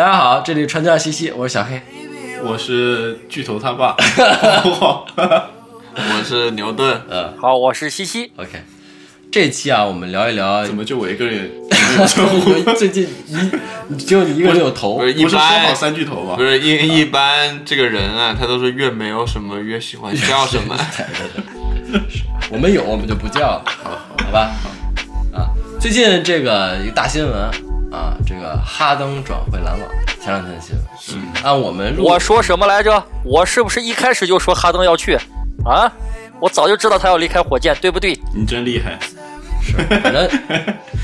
[0.00, 1.78] 大家好，这里传教西西，我是小黑。
[2.42, 3.94] 我是巨头他爸，
[5.14, 8.32] 我是牛顿，嗯好，我是西西。
[8.36, 8.62] ，OK，
[9.30, 11.50] 这期啊，我们聊一聊怎么就我一个人
[11.98, 12.54] 有称呼？
[12.72, 13.36] 最近一
[13.88, 16.42] 你只有你一个人有头不，是一不是说好般三巨头吗不？
[16.42, 20.74] 是一一般这个人啊，他都是越没有什么越喜欢叫什么。
[22.50, 24.50] 我们有我们就不叫了，好好吧？
[25.34, 27.30] 啊，最近这个一个大新闻
[27.90, 29.88] 啊，这个哈登转会篮网，
[30.20, 30.76] 前两天的新
[31.16, 31.26] 闻。
[31.42, 33.02] 按我们录我说什么来着？
[33.24, 35.18] 我是不是一开始就说哈登要去
[35.64, 35.90] 啊？
[36.40, 38.18] 我早就知道他要离开火箭，对不对？
[38.34, 38.98] 你真厉害！
[39.62, 40.28] 是反正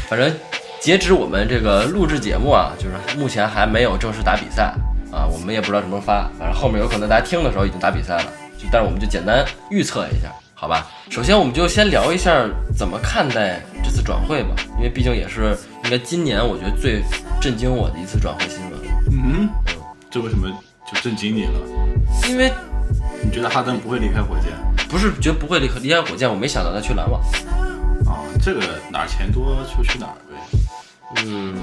[0.08, 0.34] 反正
[0.80, 4.72] 截止我们这个录制节目啊，就是目前还没有正式打比赛
[5.12, 8.24] 啊，我们也不知道什么时候发，反正后面有可能大家听的时候已经打比赛了，
[8.56, 10.86] 就但是我们就简单预测一下，好吧？
[11.10, 15.54] 首先我们就先聊一下怎么看待这次转会吧，因为毕竟也是
[15.86, 17.00] 应该今年我觉得最
[17.40, 18.80] 震惊我的一次转会新闻，
[19.12, 19.48] 嗯，
[20.10, 20.50] 这为什么
[20.84, 21.60] 就震惊你了？
[22.28, 22.52] 因为
[23.22, 24.50] 你觉得哈登不会离开火箭
[24.88, 27.20] 不是觉得不会离开离开火箭，我没想到他去篮网，
[28.04, 28.18] 啊？
[28.42, 31.24] 这个哪儿钱多就去哪儿呗。
[31.24, 31.54] 嗯，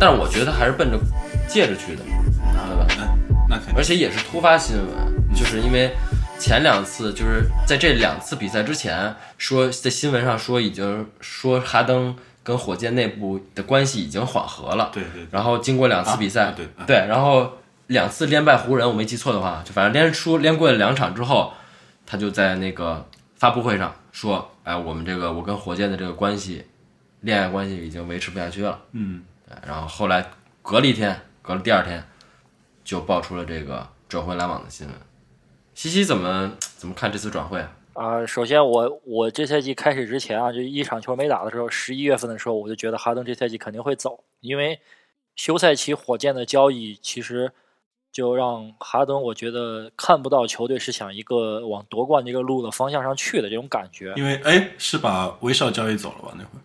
[0.00, 0.98] 但是我觉得还是奔着
[1.46, 2.86] 戒指去的，对吧？
[2.96, 3.04] 那
[3.50, 5.94] 那肯定而且也是突发新闻，就是因为
[6.38, 12.16] 前两次就是在这两次比赛之前说在新闻上说已经说哈登
[12.46, 21.52] 跟火箭内部的关系已经缓和了，对对对然后经过两次比赛，啊对然后两次连败湖人，我没记错的话，就反正连输连过了两场之后，
[22.06, 26.64] 他就在那个发布会上说，哎，我们这个我跟火箭的这个关系，
[27.22, 28.78] 恋爱关系已经维持不下去了。
[28.92, 29.24] 嗯，
[29.66, 30.24] 然后后来
[30.62, 32.00] 隔了一天，隔了第二天，
[32.84, 34.94] 就爆出了这个转会篮网的新闻。
[35.74, 37.68] 西西怎么怎么看这次转会啊？
[37.96, 44.78] 啊、首先我我这赛季开始之前啊，就一场球没打的时候，十一月份的时候，我就觉得哈登这赛季肯定会走，因为
[45.34, 47.50] 休赛期火箭的交易其实
[48.12, 54.12] 就让哈登我觉得看不到球队是想一个往夺冠这个路的方向上去的这种感觉。
[54.16, 56.34] 因为哎，是把威少交易走了吧？
[56.36, 56.60] 那会儿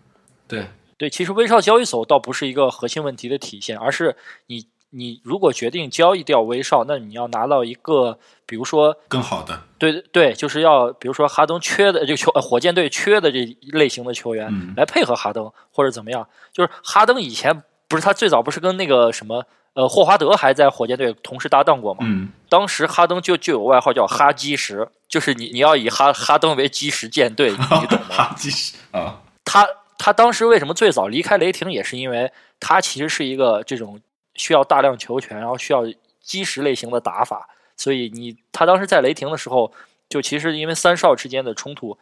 [0.46, 0.66] 对，
[0.98, 4.14] 对，其实威少交易走倒不是一个核心问题的体现，而是
[4.48, 16.28] 你你如果决定交易掉威少，那你要拿到一个，比如说更好的，对对，就是要比如说哈登缺的这个球，呃火箭队缺的这一类型的球员、嗯来配合哈登，或者怎么样。
[16.52, 22.00] 就是哈登以前不是他最早不是跟那个什么呃霍华德还在火箭队同时搭档过吗？
[22.02, 28.06] 嗯，当时哈登就就有外号叫哈基石，就是你你要以哈哈登为基石建队，你懂吗？
[28.10, 29.66] 哈基石啊，他
[29.96, 32.30] 他当时为什么最早离开雷霆，也是因为
[32.60, 33.98] 他其实是一个这种
[34.34, 35.82] 需要大量球权，然后需要
[36.20, 39.72] 基石类型的打法，所以你他当时在雷霆的时候，
[40.08, 41.98] 就其实因为三少之间的冲突，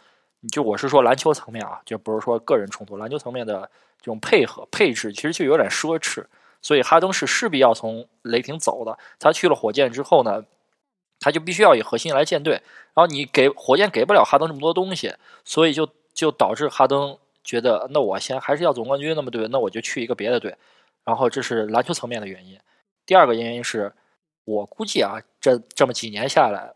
[0.52, 3.70] 就我是说篮球层面啊，就不是说个人冲突，篮球层面的
[4.00, 6.24] 这种配合配置，其实就有点奢侈，
[6.62, 8.98] 所以哈登是势必要从雷霆走的。
[9.18, 10.44] 他去了火箭之后呢，
[11.18, 12.54] 他就必须要以核心来建队，
[12.94, 15.14] 然后你给火箭给不了哈登这么多东西，
[15.44, 20.54] 所以就就导致哈登觉得，那我先还是要总冠军，那么对，那我就去一个别的队。
[21.04, 22.58] 然后这是篮球层面的原因。
[23.06, 23.92] 第二个原因是
[24.44, 26.74] 我估计啊，这这么几年下来，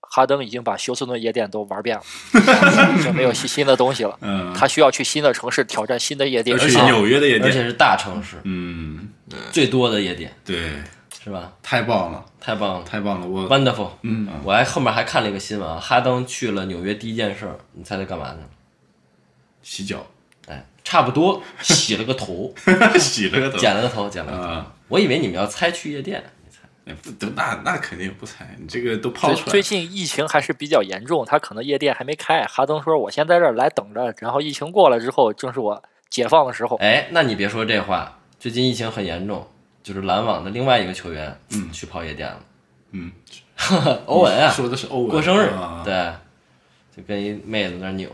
[0.00, 2.02] 哈登已经把休斯顿夜店都玩遍了，
[3.04, 4.18] 就没有新新的东西了。
[4.20, 6.68] 嗯，他需要去新的城市挑战新的夜店而。
[6.68, 9.08] 且纽约的夜店，而且是大城市，嗯，
[9.52, 10.72] 最多的夜店，对，
[11.22, 11.52] 是吧？
[11.62, 13.90] 太棒了，太棒了太棒了，我，wonderful！
[14.02, 18.48] 嗯，我还后面还看了一个新闻啊，哈登去了纽约第一件事儿，你猜他干嘛去了？
[19.62, 20.06] 洗脚，
[20.46, 22.52] 哎，差不多洗了个头，
[22.98, 24.44] 洗了个头，剪了个头，剪了个头。
[24.44, 26.60] 啊，我以为你们要猜去夜店，你猜？
[26.86, 32.44] 哎不都那那肯定不猜，你这个都抛出来最，近疫情还是比较严重，他可能夜店还没开。
[32.44, 36.76] 哈登说：“我先在这儿来等着，然后疫情过了之后，正是我解放的时候。
[36.76, 39.44] 哎，那你别说这话，最近疫情很严重，
[39.82, 42.38] 就是篮网的另外一个球员，嗯去泡夜店了。
[42.92, 43.10] 嗯，
[44.06, 46.12] 欧文啊，说的是欧文过生日，啊，对，
[46.96, 48.08] 就跟一妹子在那扭，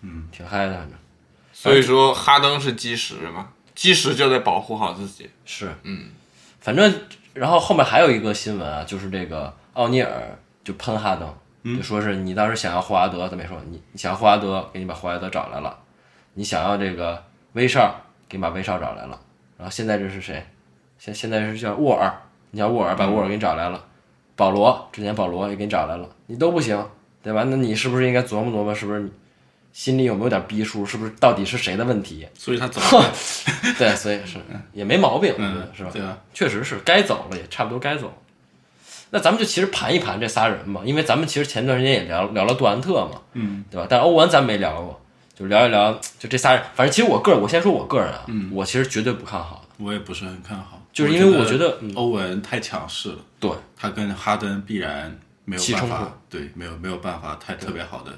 [0.00, 0.92] 嗯，挺嗨的，反正
[1.58, 5.28] 所以说哈登是基石嘛，基石就得保护好自己。
[5.46, 6.10] 是，嗯，
[6.60, 6.94] 反正
[7.32, 15.74] 然后后面还有一个新闻啊，就是这个奥尼尔就喷哈登，就说是你当时想要霍华德，他没说你你想要霍华德，给你把霍华德找来了，
[16.34, 19.18] 你想要这个威少，给你把威少找来了，
[19.56, 20.46] 然后现在这是谁？
[20.98, 22.12] 现现在是叫沃尔，
[22.50, 23.82] 你叫沃尔，把沃尔给你找来了，
[24.36, 26.86] 保罗之前保罗也给你找来了，你都不行，
[27.22, 27.44] 对吧？
[27.44, 29.10] 那你是不是应该琢磨琢磨，是不是你
[29.76, 30.86] 心里有没有点逼数？
[30.86, 32.26] 是不是到底是谁的问题？
[32.32, 33.12] 所以他走了，
[33.76, 34.38] 对，所以是
[34.72, 35.90] 也没毛病，嗯是吧？
[35.92, 38.14] 对啊，确实是该走了，也差不多该走了。
[39.10, 43.86] 那咱们就其实盘一盘这仨人嘛，因为咱们其实前段时间也聊聊了杜兰特嘛，嗯，对吧？
[43.86, 44.98] 但欧文咱没聊过，
[45.38, 46.62] 就聊一聊就这仨人。
[46.74, 49.84] 反正其实我个人，我先说我个人啊，我其实绝对不看好的。
[49.84, 55.14] 我也不是很看好，就是因为我觉得，嗯，欧文太强势了，对，他跟哈登必然
[55.44, 58.10] 没有办法，对，没有没有办法太特别好的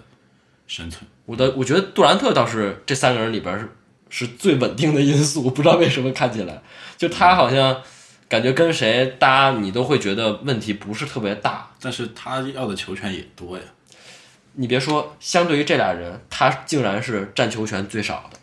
[0.68, 1.04] 生存。
[1.24, 3.68] 我的我觉得杜兰特倒是这三个人里边是
[4.08, 6.62] 是最稳定的因素，不知道为什么看起来
[6.96, 7.82] 就他好像
[8.28, 11.70] 感觉跟谁搭你都会觉得问题不是特别大。
[11.80, 13.62] 但是他要的球权也多呀，
[14.54, 18.38] 你别说，相对于这俩人，他竟然是占球权最少的，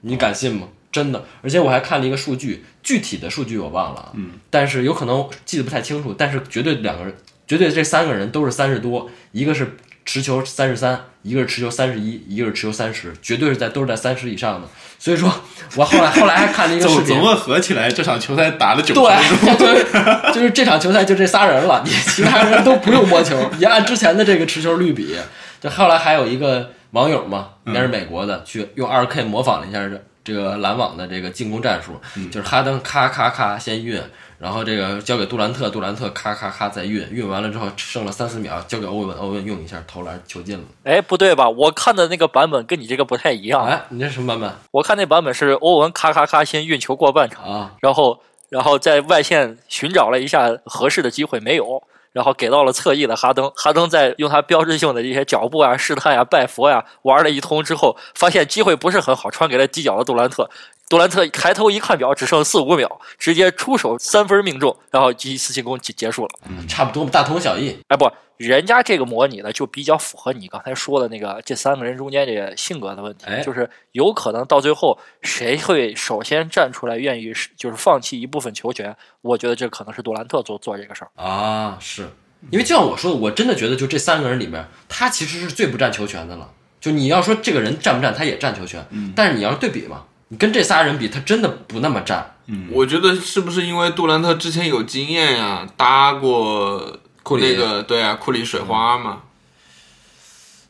[0.00, 0.68] 你敢信吗？
[0.90, 7.14] 真的，而且我还看了一个数据，具体的数据我忘了，嗯，但是有可能记得不太清楚，但是绝对两个人，
[7.46, 14.68] 绝对这三个人都是三十多，一个是持球三十三，一个是持球三十一，一个是持球三十，绝对是在都是在三十以上的。
[14.98, 15.32] 所以说
[15.76, 19.04] 我后来后来还看了一个视频总总，共合起来这场球赛打了九分
[19.40, 19.86] 钟，就是
[20.34, 25.16] 就是这场球赛就这仨人了，你其他人都不用摸球，你按之前的这个持球率比，
[25.60, 31.98] 就后来还有一个网友嘛，应该是美国的，去用二 K 模仿了一下这这个篮网的这个进攻战术，
[32.30, 33.98] 就是哈登咔咔咔先运，
[34.40, 40.64] 然后这个交给杜兰特，杜兰特咔咔咔再运，运完了之后剩了三四秒，交给欧文，欧文用一下投篮球进了。
[40.84, 41.46] 哎，不对吧？
[41.50, 43.66] 我看的那个版本跟你这个不太一样。
[43.66, 47.72] 哎，你这什么版本我看那版本是欧文咔咔咔先运球过半场，啊？
[47.80, 51.82] 然后然后在外线寻找了一下合适的机会，没有，
[52.12, 53.52] 然后给到了侧翼的哈登。
[53.54, 60.48] 哈登在用他标志性的这些脚步啊、试探呀、拜佛呀玩了一通之后，发现机会不是很好，传给了底角的杜兰特。
[60.90, 66.30] 杜兰特抬头一看表，只剩四五秒，直接出手三分命中，然后一次进攻结结束了。
[66.48, 67.78] 嗯差不多大同小异。
[67.86, 78.96] 哎，不，人家这个模拟呢，就比较符合你刚才说的那个这三个人中间这个性格的问题，哎就是有可能到最后谁会首先站出来，愿意是就是放弃一部分球权？
[79.20, 81.10] 我觉得这可能是杜兰特做做这个事儿。
[81.14, 82.10] 啊，是
[82.50, 86.50] 因为就像我说的，我真的觉得就这三个人里面，他其实是最不占球权的了。
[86.80, 88.84] 就你要说这个人占不占，他也占球权，
[89.14, 92.36] 但是你要是对比嘛，你跟这仨人比，他真的不那么占。
[92.70, 99.22] 我觉得是不是因为杜兰特之前有经验呀，搭过库里那个对啊，库里水花嘛，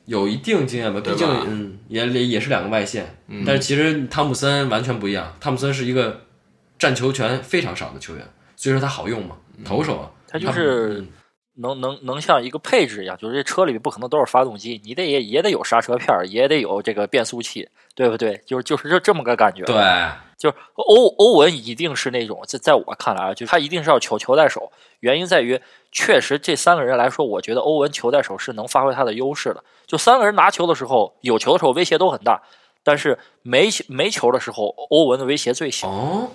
[0.06, 3.16] 有一定经验吧，毕竟嗯，也也也是两个外线，
[3.46, 6.22] 但是其实汤普森完全不一样，汤普森是一个
[6.78, 11.08] 占球权非常少的球员，所以说他好用嘛，投手啊，他就是嗯
[11.60, 18.40] 能能能像一个配置一样，就是这车里不可能都是发动机，你得也也得有刹车片儿，也得有这个变速器，对不对？
[18.46, 19.64] 就是就是这这么个感觉。
[19.64, 19.74] 对，
[20.36, 24.72] 就是欧欧文一定是那种，在在我看来啊，就是他一定是要球球在手。
[25.00, 25.60] 原因在于，
[25.92, 29.62] 确实这三个人来说，我觉得欧文球在手是能发挥他的优势的。
[29.86, 32.42] 就三个人拿球的时候，有球的时候威胁都很大，
[32.82, 35.88] 但是没没球的时候，欧文的威胁最小。
[35.88, 36.28] 哦，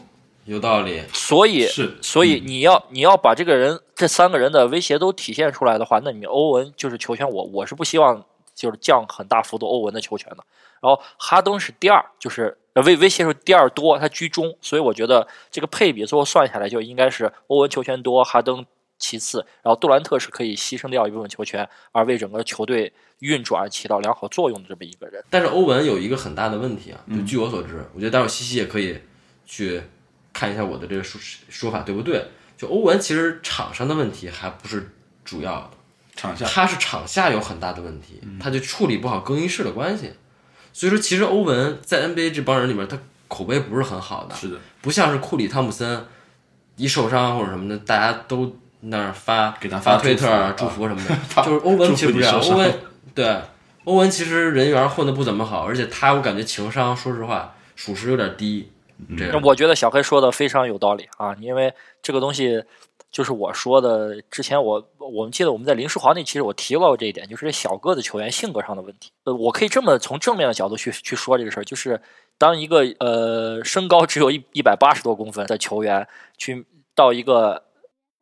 [0.45, 10.43] 有道理，所以，是所以你要你要把这个人这三个人的威胁都体现出来的话，那你欧文就是球权，我我是不希望就是降很大幅度欧文的球权的。
[10.81, 18.65] 然后哈登是第二，就是呃威威胁是第二多，他居中，所以我觉得这个配比最后算下来就应该是欧文球权多，哈登
[18.99, 25.23] 其次，然后杜兰特是可以牺牲掉一部分球权，而为整个球队运转起到良好作用的这么一个人。
[25.29, 28.99] 但是欧文有一个很大的问题啊，就据我所知，我觉得待会儿西西也可以
[29.45, 29.81] 去
[30.33, 31.19] 看一下我的这个说
[31.49, 32.27] 说法对不对。
[32.57, 34.91] 就欧文其实场上的问题还不是
[35.23, 35.69] 主要的，
[36.15, 40.11] 场下他是场下有很大的问题，他就处理不好更衣室的关系。
[40.71, 42.97] 所以说，其实欧文在 NBA 这帮人里面，他
[43.27, 46.05] 口碑不是很好的，是的，不像是库里、汤普森
[46.75, 51.15] 一受伤或者什么的，大家都那儿发给他发推特祝福什么的。
[51.43, 52.79] 就是欧文其实不这样，祝福你受伤欧文
[53.13, 53.41] 对
[53.85, 58.71] 欧文其实人缘混得不怎么好，而且他我感觉情商，说实话，属实有点低。
[59.17, 62.63] 这我觉得小黑说的非常有道理啊，因为这个东西
[63.11, 69.11] 就是我说的，之前我我们记得我们在林书豪那期，我提到过这一点，就是这小个子球员性格上的问题。
[69.23, 72.01] 呃，我可以这么从正面的角度去去说这个事儿，就是
[72.37, 77.63] 当一个呃身高只有一一百八十多公分的球员去到一个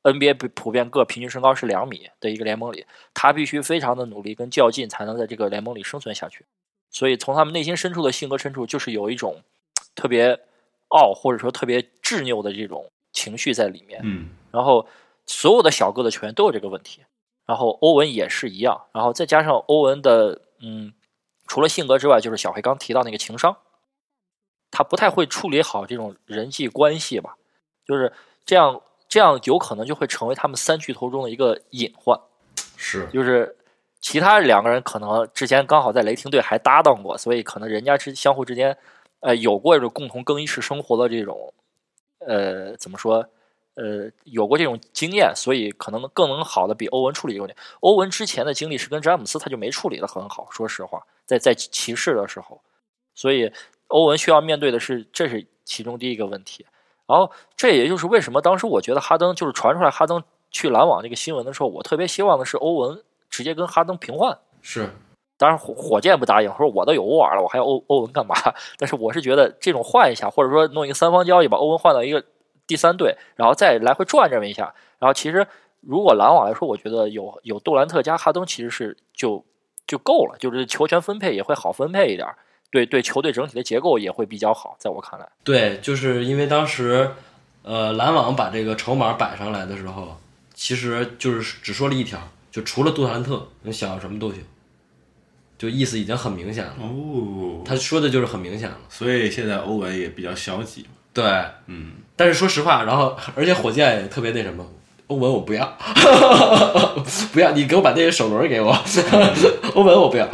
[0.04, 6.46] NBA 普普遍个平均身高是两米的一个联盟里，他必须非常的努力跟较劲，才能在这个联盟里生存下去。
[6.92, 9.42] 所以从他们内心深处的性格深处，就是有一种
[9.96, 10.40] 特别
[10.94, 14.00] 傲或者说特别执拗的这种情绪在里面。
[14.04, 14.88] 嗯，然后
[15.26, 17.02] 所有的小个子球员都有这个问题，
[17.46, 20.94] 然后欧文也是一样，然后再加上欧文的嗯，
[21.48, 23.58] 除了性格之外，就是小黑刚提到那个情商，
[24.72, 27.36] 他不太会处理好这种人际关系吧，
[27.86, 28.12] 就是
[28.46, 32.20] 这样，这样有可能就会成为他们三巨头中的一个隐患。
[32.76, 33.56] 是就是
[34.02, 38.78] 其他两个人可能之前刚好在雷霆队还搭档过，所以可能人家之相互之间，
[39.24, 41.54] 呃，有过这种共同更衣室生活的这种，
[42.20, 43.26] 呃，怎么说？
[43.76, 47.60] 呃，有过这种经验，所以可能更能好的比欧文处理这个问题。
[47.80, 52.62] 欧文之前的经历是跟詹姆斯，他就没处理的很好，说实话，在在骑士的时候，
[53.16, 53.52] 所以
[53.88, 56.66] 欧文需要面对的是，这是其中第一个问题。
[57.08, 64.38] 然后这也就是为什么当时我觉得哈登就是传出来哈登去篮网这个新闻的时候，我特别希望的是欧文直接跟哈登平换。
[64.62, 64.90] 是
[65.38, 68.36] 当然火火箭不答应，说我都有欧尔了，我还要欧欧文干嘛？
[68.78, 72.24] 但是我是觉得这种换一下，或者说弄一个三方交易，把欧文换到一个
[72.68, 74.74] 第三队，然后再来回转这么一下。
[75.00, 75.46] 然后其实
[75.82, 79.44] 如果篮网来说，我觉得有有杜兰特加哈登其实是就
[79.86, 82.28] 就够了，就是球权分配也会好分配一点，
[82.72, 85.28] 对对球队整体的结构也会比较好，在我看来。
[85.44, 87.12] 对，就是因为当时，
[87.64, 90.16] 呃，篮网把这个筹码摆上来的时候，
[90.54, 94.42] 其实就是只说了一条，就除了杜兰特，你想要什么都行，
[95.58, 96.74] 就意思已经很明显了。
[96.80, 98.78] 哦，他说的就是很明显了。
[98.90, 100.86] 所以现在欧文也比较消极。
[101.14, 101.24] 对，
[101.68, 104.66] 嗯，但是说实话，然后而且火箭也特别那什么，
[105.08, 105.78] 欧文我不要，
[107.32, 108.76] 不要，你给我把那个首轮给我，
[109.76, 110.28] 欧文我不要。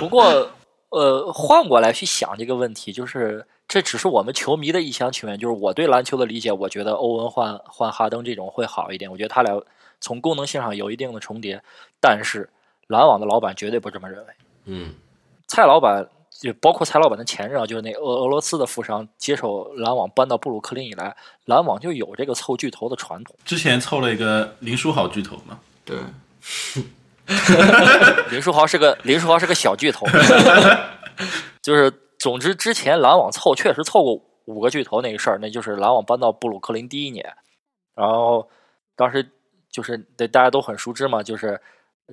[0.00, 0.50] 不过，
[0.88, 5.38] 呃，换过来去想这个问题，就是这只是我们球迷的一厢情愿。
[5.38, 9.10] 就是我对篮球的理解，我觉得欧文换换哈登这种会好一点。
[9.10, 9.62] 我觉得他俩
[10.00, 11.62] 从功能性上有一定的重叠，
[12.00, 12.48] 但是
[12.88, 14.32] 篮网的老板绝对不这么认为。
[14.64, 14.94] 嗯，
[15.46, 23.36] 蔡老板就包括蔡老板的前任啊，就是那俄俄罗斯的富商接手篮网搬到布鲁克林以来，篮网就有这个凑巨头的传统。
[23.44, 25.98] 之前凑了一个林书豪巨头嘛，对，
[28.30, 30.06] 林书豪是个林书豪是个小巨头，
[31.62, 37.24] 就是总之之前篮网凑确实凑过五个巨头那个事儿，那就是篮网搬到布鲁克林第一年，
[37.94, 38.48] 然后
[38.96, 39.28] 当时
[39.70, 41.60] 就是对大家都很熟知嘛，就是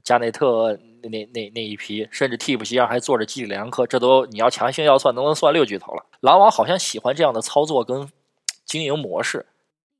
[0.03, 6.05] 加内特那那那那一批，甚至替补席上还坐着基里良科，这都你要强行要算，都能算六巨头了。
[6.19, 8.09] 篮网好像喜欢这样的操作跟
[8.65, 9.45] 经营模式，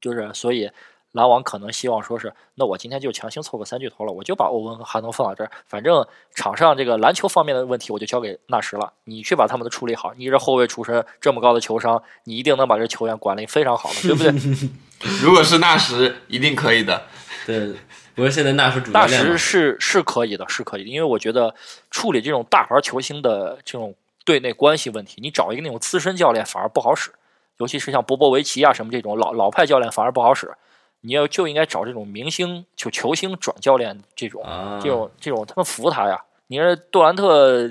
[0.02, 0.70] 就是所以。
[1.14, 10.14] 篮网可能希望说是，那我今天就强行凑个三巨头了，我就把欧文和哈登放到这儿，反正场上这个篮球方面的问题我就交给纳什了，你去把他们的处理好。
[10.16, 14.70] 你这后卫出身这么高的球商，你一定能把这球员管理非常好的，对不对？
[15.24, 17.02] 如果是纳什，一定可以的。
[17.48, 17.74] 对，
[18.20, 21.56] 不是现在纳什主教纳练纳什是是可以的，是可以的，因为我觉得
[21.90, 23.96] 处理这种大牌球星的这种
[24.26, 27.12] 队内关系问题，你找一个那种资深教练反而不好使，
[27.58, 30.54] 尤其是像波波维奇啊什么这种老老派教练反而不好使。
[31.02, 36.22] 你要就应该找这种明星就球星转教练这种、啊，这种这种，他们服他呀。
[36.48, 37.70] 你说杜兰特、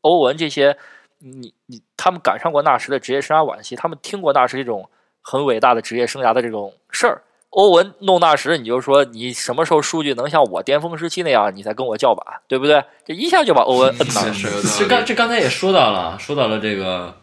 [0.00, 0.76] 欧文这些，
[1.20, 4.90] 你你他们赶上过纳什的职业生涯晚期，他们听过纳什这种
[5.22, 7.22] 很伟大的职业生涯的这种事儿。
[7.50, 12.84] 欧文弄那时，你就说你什么时候数据能像我巅峰时期那样，你才跟我叫板，对不对？
[13.06, 14.32] 这一下就把欧文摁那儿。
[14.34, 15.04] 是有道这刚。
[15.06, 17.16] 这刚才也说到了，说到了这个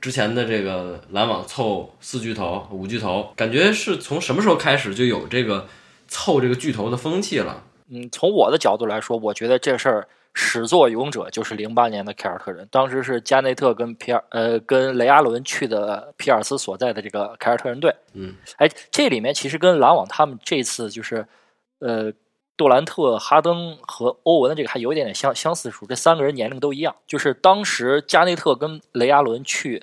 [0.00, 5.66] 之前的这个篮网凑四巨头、五巨头，感觉是从什么时候开始就有这个
[6.08, 7.62] 凑这个巨头的风气了？
[7.90, 17.94] 嗯，从我的角度来说，我觉得这事儿始作俑者就是零八年的凯尔特人，当时是加内特跟皮尔呃跟雷阿伦去的皮尔斯所在的这个凯尔特人队。
[18.14, 21.24] 嗯，哎，这里面其实跟篮网他们这次就是
[21.78, 22.12] 呃
[22.56, 29.82] 杜兰特、哈登和欧文的这个还有一点点相相似处，这三个人年龄都一样，就是当时加内特跟雷阿伦去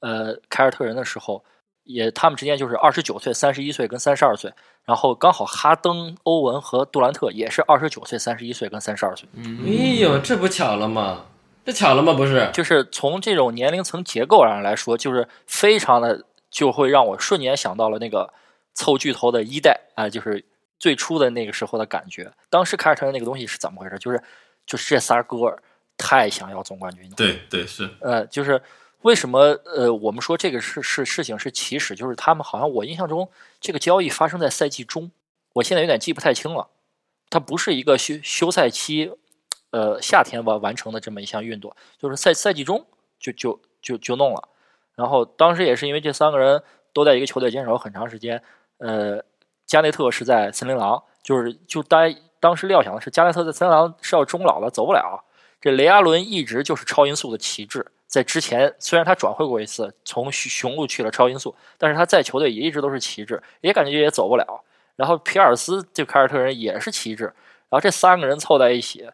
[0.00, 1.44] 呃凯尔特人的时候。
[1.84, 4.52] 也，他们之间就是二十九岁、三十一岁跟三十二岁，
[4.84, 11.26] 然后刚好哈登、欧文和杜兰特也是二十九岁、三十一岁跟三十二岁，哎呦，这不巧了吗？
[11.64, 12.12] 这巧了吗？
[12.12, 18.32] 不是，就是从这种年龄层结构上来说，就是非常的就会让我瞬间想到了那个
[18.74, 20.44] 凑巨头的一代啊、就是
[20.78, 22.30] 最初的那个时候的感觉。
[22.50, 23.98] 当时凯尔特人那个东西是怎么回事？
[23.98, 24.22] 就是
[24.66, 25.62] 就是这仨哥儿
[25.96, 28.60] 太想要总冠军了，对对是，呃，就是
[29.04, 33.28] 为什么呃，我们说这个是是事情是起始，就是他们好像我印象中
[33.60, 35.10] 这个交易发生在赛季中，
[35.52, 36.68] 我现在有点记不太清了。
[37.28, 39.12] 它不是一个休休赛期，
[39.72, 42.86] 呃，夏天完完成的这么一项运动，就是赛赛季中
[43.18, 44.48] 就就就就弄了。
[44.94, 46.62] 然后当时也是因为这三个人
[46.94, 48.42] 都在一个球队坚守很长时间，
[48.78, 49.22] 呃，
[49.66, 55.24] 加内特是在森林狼，就是就大家当时料想的是加内特在森林狼是要终老了，走不了。
[55.60, 64.62] 这雷阿伦一直就是超音速的旗帜，在之前虽然他转会过一次，从雄雄鹿去了超音速，但是他在球队也一直都是旗帜，也感觉也走不了。
[64.94, 69.04] 然后皮尔斯这凯尔特人也是旗帜，然后这三个人凑在一起，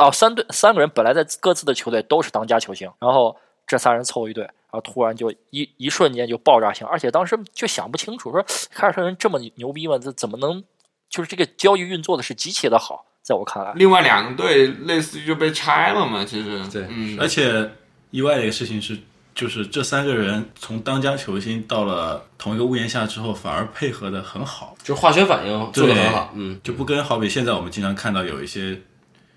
[0.00, 3.36] 哦，三队三个人本来在各自的球队都是当家球星，然后
[3.66, 9.98] 这仨人凑一队，然后突然就一一瞬间就爆炸性，而且当时就想不清楚，说凯尔特人这么牛逼吗？
[9.98, 10.64] 这怎么能
[11.10, 17.70] 就是这个交易运作的是极其的好，在我看来，另外两个队类似于就被拆了嘛，其实对嗯，而且
[18.10, 18.98] 意外的一个事情是，
[19.34, 28.80] 就是这三个人从当家球星到了同一个屋檐下之后，反而配合的很好，就是化学反应做的很好，嗯，就不跟好比现在我们经常看到有一些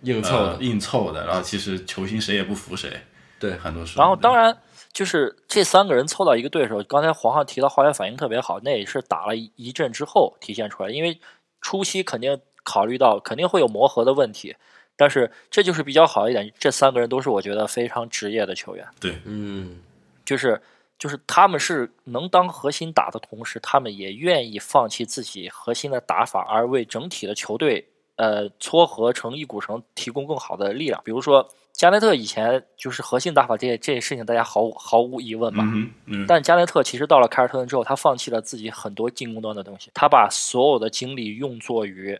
[0.01, 3.01] 硬凑的，呃硬凑的，然后其实球星谁也不服谁，
[3.39, 4.01] 对很多时候。
[4.01, 4.57] 然后当然
[4.91, 10.89] 就是这三个人凑到一个对手，刚才皇上提到化学反应特别好，那也是打了一一阵之后体现出来。
[10.89, 11.19] 因为
[11.61, 14.55] 初期肯定考虑到肯定会有磨合的问题，
[15.01, 16.53] 但是这就是比较好一点。
[16.59, 19.79] 这三个人都是我觉得非常职业的球员，对，嗯，
[20.23, 20.61] 就是
[20.99, 27.83] 就是他们是能当核心打的同时，他们也愿意放弃自己核心的打法，而为整体的球队
[28.17, 31.01] 呃撮合成一股绳提供更好的力量。
[31.03, 35.63] 比如说加内特以前就是核心打法这些这些事情，大家毫无毫无疑问吧。
[35.65, 42.19] 嗯，嗯，但加内特其实到了凯尔特人之后，他放弃了自己很多进攻端的东西，他把所有的精力用作于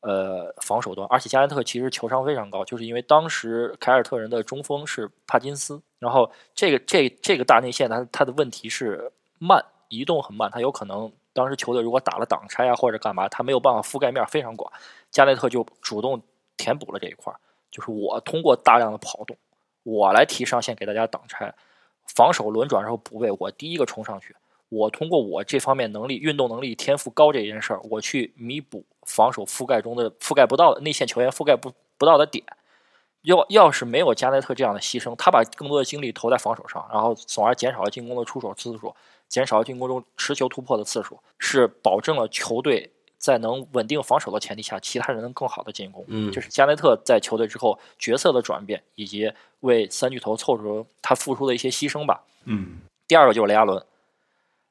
[0.00, 14.72] 呃防守端，而且加内特其实球商非常高，就是因为当时凯尔特人的中锋是帕金斯，然后这个这这个大内线他他的问题是慢，移动很慢，他有可能当时球队如果打了挡拆啊或者干嘛，他没有办法覆盖面非常广，
[15.10, 16.20] 加内特就主动
[16.56, 17.36] 填补了这一块儿，
[17.70, 19.36] 就是我通过大量的跑动，
[19.82, 21.54] 我来提上限给大家挡拆。
[22.16, 24.34] 防守轮转然后补位，我第一个冲上去，
[24.68, 32.44] 我通过我这方面能力、运动能力、天赋高这件事儿，我去弥补防守覆盖中的覆盖不到的内线球员覆盖不不到的点。
[33.22, 38.94] 要要是没有加内特这样的牺牲，他把更多的精力投在防守上，然后从而减少了进攻的出手次数，
[39.28, 46.02] 减少了进攻中持球突破的次数，是保证了球队在能稳定防守的前提下，其他人能更好的进攻。
[46.08, 52.22] 嗯就是加内特在球队之后角色的转变，以及为三巨头凑出他付出的一些牺牲吧。
[52.44, 53.84] 嗯，第二个就是雷阿伦。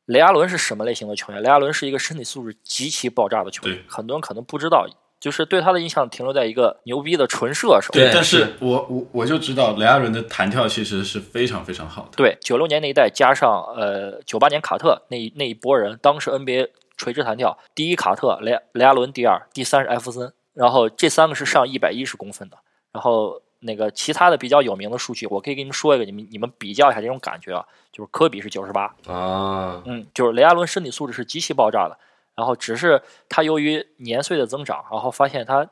[0.09, 1.41] 雷阿伦是什么类型的球员？
[1.43, 4.87] 雷阿伦是一个身体素质极其爆炸的球员对，很多人可能不知道，
[5.19, 7.93] 就是对他的印象停留在一个牛逼的纯射手。
[7.93, 12.09] 对但是我我我就知道雷阿伦的弹跳其实是非常非常好的。
[12.17, 22.57] 对，九六年那一代加上呃九八年卡特那一那一波人，当时 NBA 垂直弹跳，第一卡特，雷雷阿伦第二，第三是艾弗森，然后这三个是上一百一十公分的，
[22.91, 31.97] 然后那个其他的比较有名的数据，我可以给你们说一个，你们你们比较一下这种感觉啊，就是科比是九十八，啊，嗯，就是雷阿伦身体素质是极其爆炸的，
[32.35, 35.69] 然后只是他由于年岁的增长，然后发现他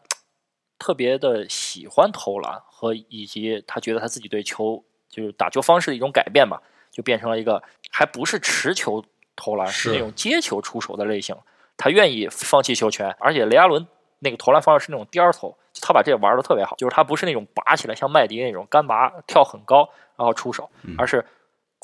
[0.78, 9.04] 特别的喜欢投篮和以及他觉得他自己对球就是打球方式的一种改变吧，就变成了一个还不是持球
[9.36, 11.36] 投篮，是是那种接球出手的类型。
[11.78, 13.88] 他愿意放弃球权，而且雷阿伦
[14.20, 21.26] 那个投篮方式是那种颠儿投，就他把这玩的特别好，就是他不是那种拔起来像麦迪那种干拔跳很高然后出手，而是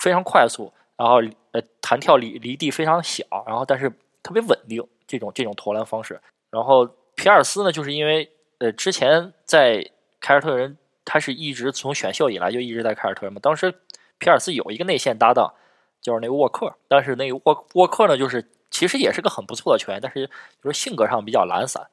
[0.02, 3.90] 非常快速，然后呃弹跳离离地非常小，然后但是
[4.22, 6.20] 特别稳定这种这种投篮方式。
[6.50, 8.30] 然后皮尔斯呢，就是因为
[8.60, 9.86] 呃之前在
[10.20, 13.40] 凯尔特人，他是一直从选秀以来就一直在凯尔特人嘛。
[13.42, 13.72] 当时
[14.18, 15.54] 皮尔斯有一个内线搭档，
[16.02, 20.28] 就是那个沃克，但是那个沃沃克呢，就是其实也是个很不错的球员，但是
[20.64, 21.88] 就是性格上比较懒散。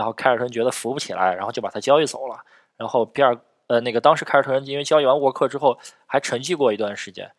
[0.00, 2.40] 然后凯尔特人觉得扶不起来，然后就把他交易走了。
[2.78, 7.30] 然后皮尔呃那个当时凯尔特人因为交易完沃克之后，还沉寂过一段时间。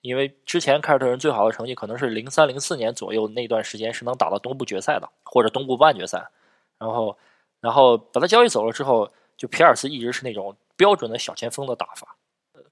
[0.00, 6.28] 因为之前凯尔特人最好的成绩可能是零三零四年左右那段时间是能打到东部决赛的，或者东部半决赛。
[6.76, 7.16] 然后，
[7.60, 12.16] 然后把他交易走了之后，就皮尔斯一直是那种标准的小前锋的打法，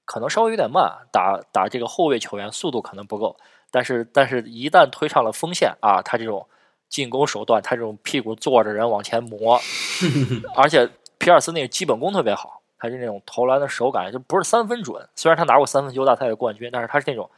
[0.03, 3.37] 可能稍微有点慢，打打这个后卫球员速度可能不够，
[3.71, 6.47] 但是但是一旦推上了锋线啊，他这种
[6.89, 9.59] 进攻手段，他这种屁股坐着人往前磨，
[10.55, 17.29] 而且皮尔斯那个基本功特别好，他是那种投篮的手感就不是三分准，虽然他拿过三分球大赛的冠军，但是他是那种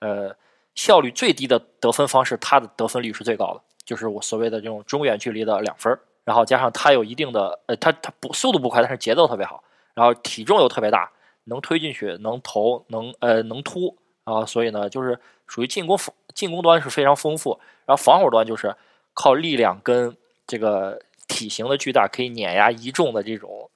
[0.00, 0.34] 呃
[0.74, 9.62] 效率最低的得分方式，他的得分率是最高的，就是我所谓的这种中远距离的两分儿，然后加上他有一定的呃他他不速度不快，但是节奏特别好，
[9.94, 11.10] 然后体重又特别大，
[11.44, 13.96] 能推进去，能投，能呃能突。
[14.24, 15.98] 啊，所以呢就是属于进攻
[16.34, 18.74] 进攻端是非常丰富，然后防守端就是
[19.14, 20.14] 靠力量跟
[20.46, 23.70] 这个体型的巨大可以碾压一众的这种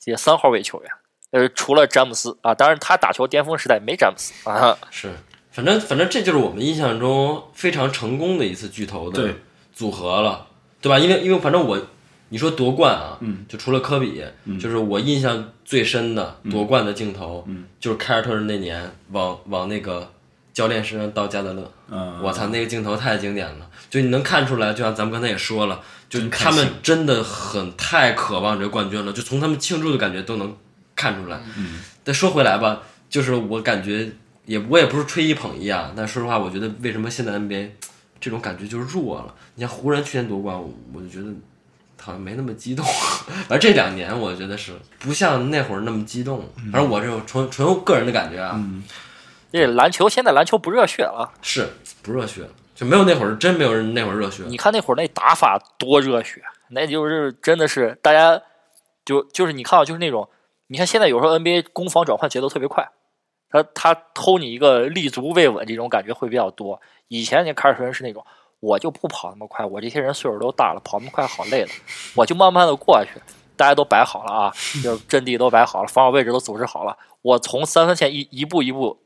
[0.00, 0.90] 这些三号位球员。
[1.30, 5.12] 呃，除了詹姆斯啊，当然他打球巅峰时代没詹姆斯啊， 是，
[5.52, 9.34] 反正反正这就是我们印象中非常成功的一次巨头的
[9.72, 10.48] 组合了，
[10.80, 10.98] 对吧？
[10.98, 11.80] 因为因为反正我
[12.30, 14.24] 你说夺冠啊，嗯，就除了科比，
[14.60, 20.12] 就是我印象最深的夺冠的镜头，嗯，就是凯尔特人那年往往那个
[20.52, 30.56] 教练身上倒加德勒，嗯，我操，那个镜头太经典了，就你能看出来，就像咱们刚才也说了，就他们真的很太渴望这个冠军了，就从他们庆祝的感觉都能
[30.94, 31.40] 看出来。
[31.58, 34.10] 嗯，但说回来吧，就是我感觉
[34.46, 37.70] 也我也不是吹一捧一啊，但说实话，我觉得为什么现在 NBA
[38.20, 39.34] 这种感觉就是弱了？
[39.56, 41.26] 你像湖人去年夺冠，我我就觉得
[42.00, 42.86] 好像没那么激动，
[43.48, 46.48] 反正这两年我觉得是不像那会儿那么激动。
[46.70, 48.58] 反正我这种纯纯个人的感觉啊，
[49.52, 51.68] 这篮球现在篮球不热血了，是
[52.02, 52.48] 不热血了，
[52.80, 54.42] 就没有那会儿真没有那会儿热血。
[54.46, 58.40] 你看那会儿那打法多热血，那就是真的是大家
[59.04, 60.26] 就就是你看啊，就是那种
[60.68, 62.88] 你看现在有时候 NBA 攻防转换节奏特别快，
[63.50, 66.80] 他他偷你一个立足未稳这种感觉会比较多。
[67.08, 68.24] 以前那凯尔特人是那种，
[68.60, 71.70] 我就不跑那么快，我这些人岁数都大了，跑那么快好累的，
[72.14, 73.20] 我就慢慢的过去。
[73.56, 74.50] 大家都摆好了啊，
[74.82, 76.96] 就阵地都摆好了，防守位置都组织好了。
[77.20, 78.98] 我从三分线一一步一步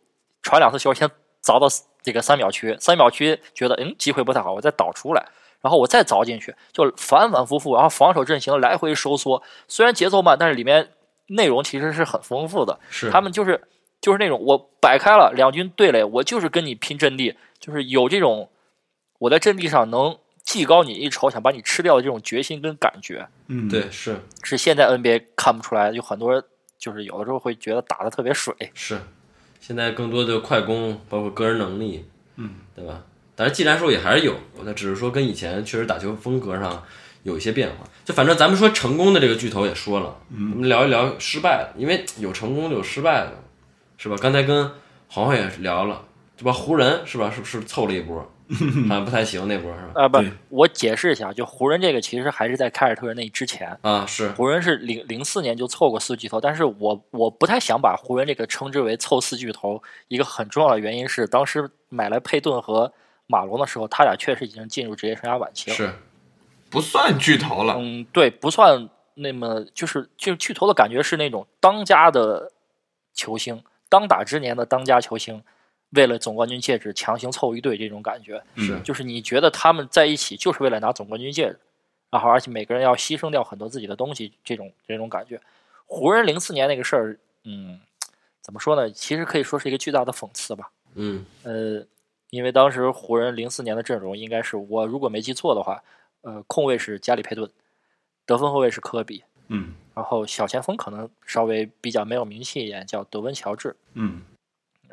[0.43, 1.09] 传两次球，先
[1.43, 1.67] 凿到
[2.05, 5.27] 这个三秒区，三秒区觉得嗯机会不太好，我再倒出来，
[5.61, 9.43] 然后我再凿进去，就反反复复，然后防守阵型来回收缩。
[9.67, 10.91] 虽然节奏慢，但是里面
[11.29, 12.79] 内容其实是很丰富的。
[12.91, 13.63] 是他们就是
[14.01, 18.51] 就是那种我摆开了两军对垒，我就是跟你拼阵地，就是有这种
[19.19, 23.27] 我在阵地上能技高你一筹，想把你吃掉的这种决心跟感觉。
[23.47, 26.45] 嗯，对，是是现在 NBA 看不出来，有很多人
[26.79, 28.55] 就是有的时候会觉得打的特别水。
[28.75, 29.01] 是，
[29.67, 32.05] 现在更多的快攻，包括个人能力，
[32.37, 33.01] 嗯，对吧？
[33.35, 36.83] 但是技战术也还是有，那只是说跟以前确实打球风格上
[37.23, 37.77] 有一些变化。
[38.05, 43.33] 就反正咱们说成功的这个巨头也说了，嗯我们聊一聊失败的，因为有成功就有失败的，
[43.97, 44.17] 是吧？
[44.21, 44.71] 刚才跟
[45.09, 46.05] 黄黄也聊了，
[46.37, 46.53] 对吧？
[46.53, 47.31] 湖人是吧？
[47.31, 48.34] 是不是凑了一波？
[48.89, 50.03] 好像不太行那波是吧？
[50.03, 50.19] 啊，不，
[50.51, 62.93] 我解释一下，就湖人这个其实还是在凯尔特人那之前，啊，是湖人是零零四年就凑过四巨头，但是我我不太想把湖人这个称之为凑四巨头，一个很重要的原因是当时买来佩顿和
[63.27, 65.77] 马龙的时候，他俩确实已经进入职业生涯晚期了。
[65.77, 65.95] 是，
[66.69, 67.77] 不算巨头了。
[67.79, 72.53] 嗯，对，不算那么就是就是巨头的感觉是那种当家的
[73.15, 75.43] 球星，当打之年的当家球星，
[75.95, 81.59] 为了总冠军戒指强行凑一队这种感觉，是就是你觉得他们在一起就是为了拿总冠军戒指，
[82.11, 85.41] 然后而且每个人要牺牲掉很多自己的东西，这种这种感觉。
[85.87, 87.81] 湖人零四年那个事儿，嗯，
[88.41, 88.91] 怎么说呢？
[88.91, 90.71] 其实可以说是一个巨大的讽刺吧。
[90.95, 91.85] 嗯呃，
[92.31, 95.83] 因为当时湖人零四年的阵容应该是我如果没记错的话，
[96.23, 97.51] 呃，控卫是加里佩顿，
[98.25, 104.23] 得分后卫是科比，嗯然后小前锋可能稍微比较没有名气一点，叫德文乔治，嗯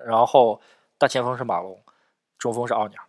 [0.06, 0.60] 然后
[1.02, 1.82] 大前锋是马龙，
[2.38, 3.04] 中锋是奥尼尔。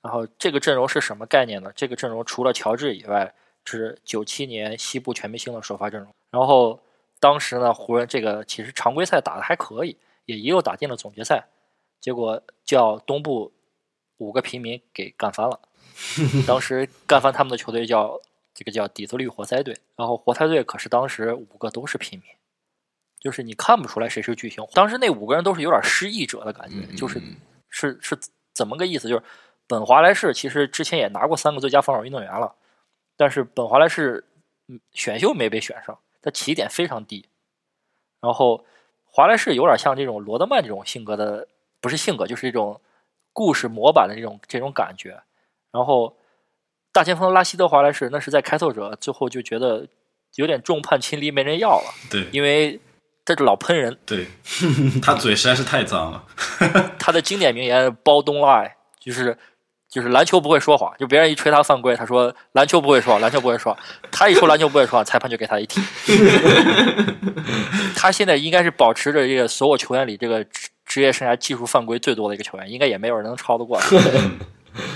[0.00, 1.70] 然后这个阵容是什么概念呢？
[1.76, 3.34] 这个阵容除了乔治以外，
[3.66, 6.14] 是九七年西部全明星的首发阵容。
[6.30, 6.80] 然后
[7.18, 11.46] 当时呢，湖人这个其实常规赛打得还可以，也一路打进了总决赛，
[12.00, 13.52] 结果叫东部
[14.16, 15.60] 五个平民给干翻了。
[16.48, 18.18] 当时干翻他们的球队叫
[18.54, 22.30] 这个叫底特律活塞队，然后活塞队可是当时五个都是平民，
[23.20, 24.66] 就是你看不出来谁是巨星。
[24.72, 27.20] 当时那五个人都是有点失意者的感觉，就是
[27.68, 28.18] 是是
[28.54, 29.08] 怎么个意思？
[29.08, 29.22] 就是
[29.68, 32.54] 本华莱士其实之前也拿过三个最佳防守运动员了，
[33.16, 34.24] 但是本华莱士
[34.68, 37.28] 嗯选秀没被选上，他起点非常低。
[38.20, 38.64] 然后
[39.04, 41.46] 华莱士有点像这种罗德曼这种性格的，
[41.80, 42.80] 不是性格，就是这种
[43.32, 45.22] 故事模板的这种这种感觉。
[45.72, 46.16] 然后
[46.92, 49.86] 大前锋拉希德华莱士那是在开拓者最后就觉得
[50.34, 52.80] 有点众叛亲离，没人要了，对因为
[53.30, 54.26] 他这老喷人，对，
[55.00, 56.24] 他嘴实在是太脏了。
[56.98, 59.36] 他的经典名言 “ball don't lie”，就是
[59.88, 65.80] 就是篮球不会说谎，就别人一吹他犯规，他说篮球不会说谎，篮球不会说谎，他一说篮球不会说谎，裁判就给他一踢。
[67.96, 73.96] 他现在应该是保持着这个所有球员里这个职职业生涯技术犯规最多的一个球员，应该也没有人能超得过他。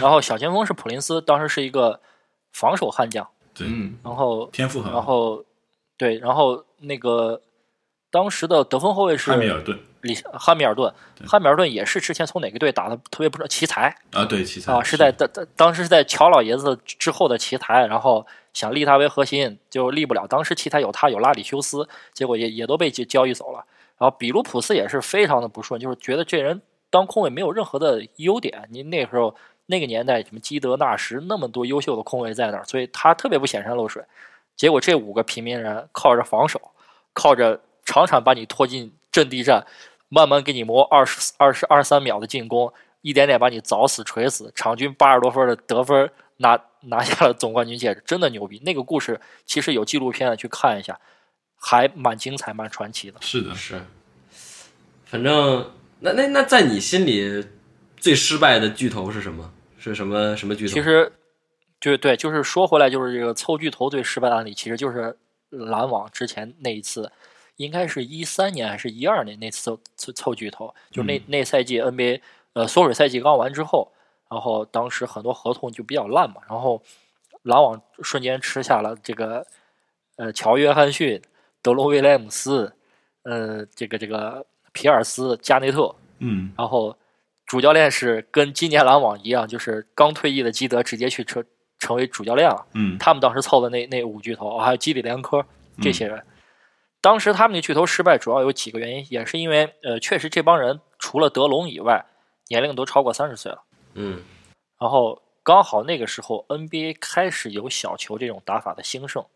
[0.01, 2.01] 然后小前锋是普林斯，当时是一个
[2.53, 4.99] 防守悍将，对，嗯，然后天赋很好。
[4.99, 5.45] 然后
[5.99, 7.41] 对，然后那个
[8.15, 10.95] 当时的得分后卫是汉密尔顿里汉密尔顿，
[11.27, 20.29] 汉密尔顿也是之前从哪个队打的特别不知道奇才啊，对，奇才啊，是在当当当时是在乔老爷子之后的奇才，然后想立他为核心，就立不了。
[20.29, 23.65] 当时奇才有他有拉里修斯，结果也也都被交交易走了。
[23.99, 28.69] 然后比卢普斯也是非常的不顺，就是觉得这人当控卫没有任何的优点。
[28.71, 29.35] 您那时候
[29.67, 34.05] 那个年代，什么基德纳什那么多优秀的控卫在那儿，所以他特别不显山露水。
[34.55, 36.61] 结果这五个平民人靠着防守，
[37.13, 39.67] 靠着场场把你拖进阵地战，
[40.09, 48.61] 慢慢给你磨二十二十二三秒的进攻，一点点把你凿死锤死，场均八十多分的得分，拿拿下了总冠军戒指，真的牛逼。
[48.65, 50.99] 那个故事其实有纪录片的，去看一下，
[51.57, 53.19] 还蛮精彩、蛮传奇的。
[53.21, 53.81] 是的，是，
[55.05, 57.47] 反正那那那在你心里
[57.97, 59.53] 最失败的巨头是什么？
[59.79, 60.73] 是什么什么巨头？
[60.73, 61.13] 其实，
[61.79, 65.15] 就是对，就是说回来，就是这个凑巨头最失败的案例，其实就是
[65.51, 67.13] 篮网之前那一次，
[67.57, 72.21] 应该是一三年还是一二年那次凑凑凑巨头，就那那赛季 NBA
[72.55, 73.93] 呃缩水赛季刚完之后，
[74.31, 76.83] 然后当时很多合同就比较烂嘛，然后
[77.43, 79.47] 篮网瞬间吃下了这个
[80.17, 81.21] 呃乔约翰逊、
[81.63, 82.73] 德罗威廉姆斯，
[83.23, 86.97] 呃这个这个皮尔斯、加内特，嗯，然后
[87.47, 91.45] 主教练是跟今年篮网一样，就是刚退役的基德直接去成
[91.79, 92.67] 成为主教练了。
[92.73, 95.45] 嗯，他们当时凑的那那五巨头，还有基里连科
[95.83, 96.23] 这些人，
[97.05, 102.07] 当时他们那巨头失败主要有几个原因，也是因为呃，确实这帮人除了德隆以外，
[102.49, 103.63] 年龄都超过三十岁了。
[103.93, 104.23] 嗯
[104.81, 109.27] 然后刚好那个时候 NBA 开始有小球这种打法的兴盛，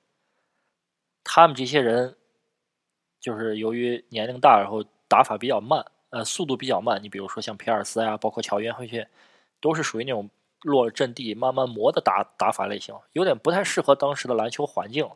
[1.23, 2.17] 他们这些人
[3.21, 7.03] 就是由于年龄大，然后打法比较慢，呃，速度比较慢。
[7.03, 9.07] 你比如说像皮尔斯呀，包括乔约翰逊，
[9.61, 10.31] 都是属于那种
[10.63, 15.13] 落了阵地慢慢磨的打打法类型，有点不太适合当时的篮球环境了。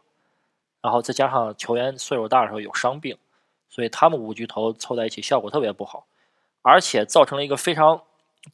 [0.83, 3.17] 然后再加上球员岁数大的时候有伤病，
[3.71, 6.05] 所以他们五巨头凑在一起效果特别不好，
[6.61, 8.03] 而且造成了一个非常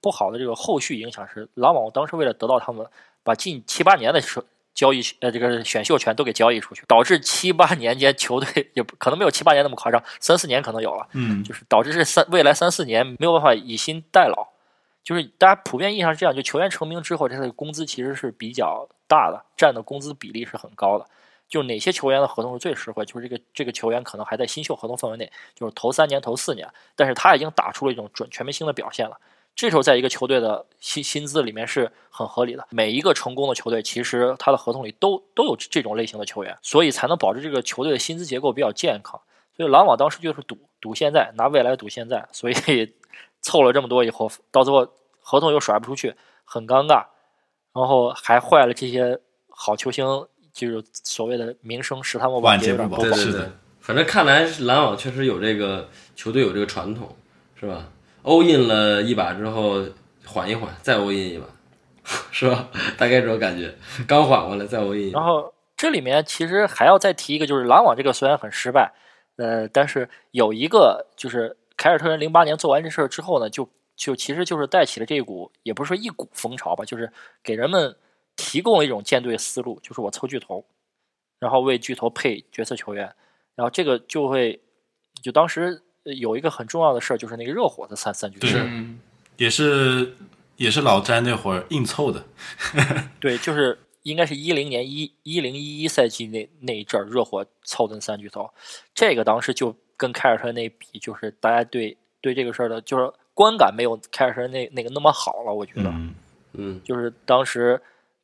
[0.01, 2.87] 不好的这个后续影响是，篮网当时为了得到他们，
[3.23, 14.49] 把近七八年的时交易呃这个选秀权都给交易出去，导致七八年间球队也不可能没有七八年那么夸张，三四年可能有了，嗯，就是导致这三未来三四年没有办法以新代老，
[15.03, 21.07] 就是大家普遍印象是这样，就球员成名之后，他的工资其实是比较大的，占的工资比例是很高的。
[21.49, 23.05] 就哪些球员的合同是最实惠？
[23.05, 29.19] 就是这个这个球员可能还在新秀合同范围内，就是头三年、头四年，但是他已经打出了一种准全明星的表现了。
[29.57, 32.65] 这时候，在一个球队的薪薪资里面是很合理的。
[32.71, 39.21] 每一个成功的球队，其实他的合同里都都有这种类型的球员，所以才能保证这个球队的薪资结构比较健康。
[39.57, 42.55] 所以篮网当时就是赌赌现在，拿未来赌现在，所以
[43.43, 44.87] 凑了这么多以后，到最后
[45.19, 47.07] 合同又甩不出去，很尴尬，
[47.73, 50.07] 然后还坏了这些好球星，
[50.59, 53.03] 就是所谓的名声，使他们晚节节有点不保。
[53.03, 57.15] 对对对，反正看来篮网确实有这个球队有这个传统，
[57.55, 57.89] 是吧？
[58.23, 59.87] 欧印了一把之后
[60.27, 61.47] 缓一缓，再欧印一把，
[62.33, 62.69] 是吧？
[62.99, 63.73] 大概这种感觉，
[64.09, 65.21] 刚缓过来再欧印一把。
[65.21, 68.93] 然后这里面其实还要再提一个，就是篮网这个虽然很失败，
[69.37, 77.11] 呃，但是有一个就是凯尔特人零八年做完这事儿之后呢，就就其实就是带起了这股，也不是说一股风潮吧，就是
[77.45, 77.95] 给人们
[78.39, 80.65] 提供了一种舰队思路，就是我凑巨头，
[81.41, 83.13] 然后为巨头配角色球员，
[83.57, 84.59] 然后这个就会
[85.21, 88.47] 就当时呃有一个很重要的事儿，就是那个热火的三三巨头，
[89.37, 90.15] 也是
[90.57, 92.25] 也是老詹那会儿硬凑的，
[93.19, 98.49] 对，就是应该是一零年一一零一一赛季那那一阵儿，热火凑的三巨头，
[98.95, 106.15] 这个当时就跟凯尔特人那比，就是大家对对这个事儿的，就是观感没有凯尔特人那那个那么好了，我觉得，嗯，
[106.53, 107.81] 嗯，就是当时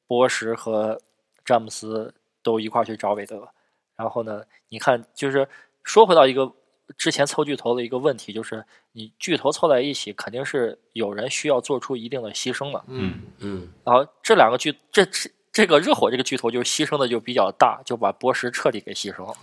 [0.07, 1.01] 波什和
[1.45, 3.49] 詹姆斯都一块去找韦德，
[3.97, 5.49] 然后呢，你看，就是
[5.83, 6.51] 说回到一个
[6.97, 12.83] 之前凑巨头的一个问题，就是你巨头凑在一起，肯定是有人需要做出一定的牺牲的。
[12.87, 19.35] 嗯，嗯，然后这两个巨这这这个热火这个巨头就牺牲的就比较大，就把波什彻底给牺牲了。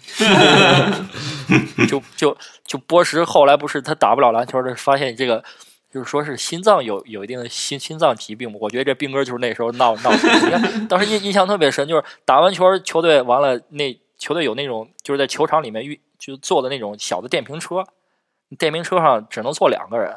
[1.88, 5.44] 就就就波什后来不是他打不了篮球的，发现这个
[5.92, 8.52] 就是说是心脏有有一定的心心脏疾病。
[8.60, 10.46] 我觉得这兵哥就是那时候闹闹出来的。
[10.46, 17.86] 你看当时印印象特别深，就是打完球球队完了，那球队有那种就是在球场里面运就坐的那种小的电瓶车，
[18.58, 20.16] 电瓶车上只能坐两个人，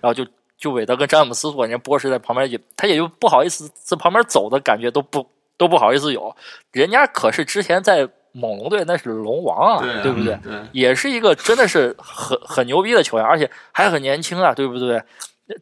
[0.00, 0.26] 然后就
[0.58, 6.36] 就韦德跟詹姆斯坐，人家波什在旁边也他也就不好意思在旁边走的感觉都不都不好意思有，
[6.72, 10.36] 人家可是之前在猛龙队那是龙王啊，对啊对不对？
[10.42, 15.02] 对，也是一个真的是很很牛逼的球员，而且还很年轻啊，对不对？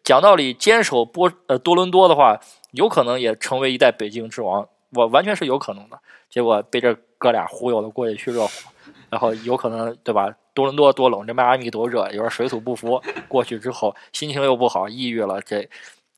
[0.03, 5.99] 讲道理，坚守波呃多伦多的话，有可能也成为一代北京之王，我完全是有可能的。
[6.31, 8.71] 结果被这哥俩忽悠了过去去热火，
[9.11, 10.35] 然后有可能对吧？
[10.55, 13.03] 多伦多多冷，这迈阿密多热，有点水土不服。
[13.29, 15.41] 过去之后心情又不好，抑郁了。
[15.41, 15.69] 这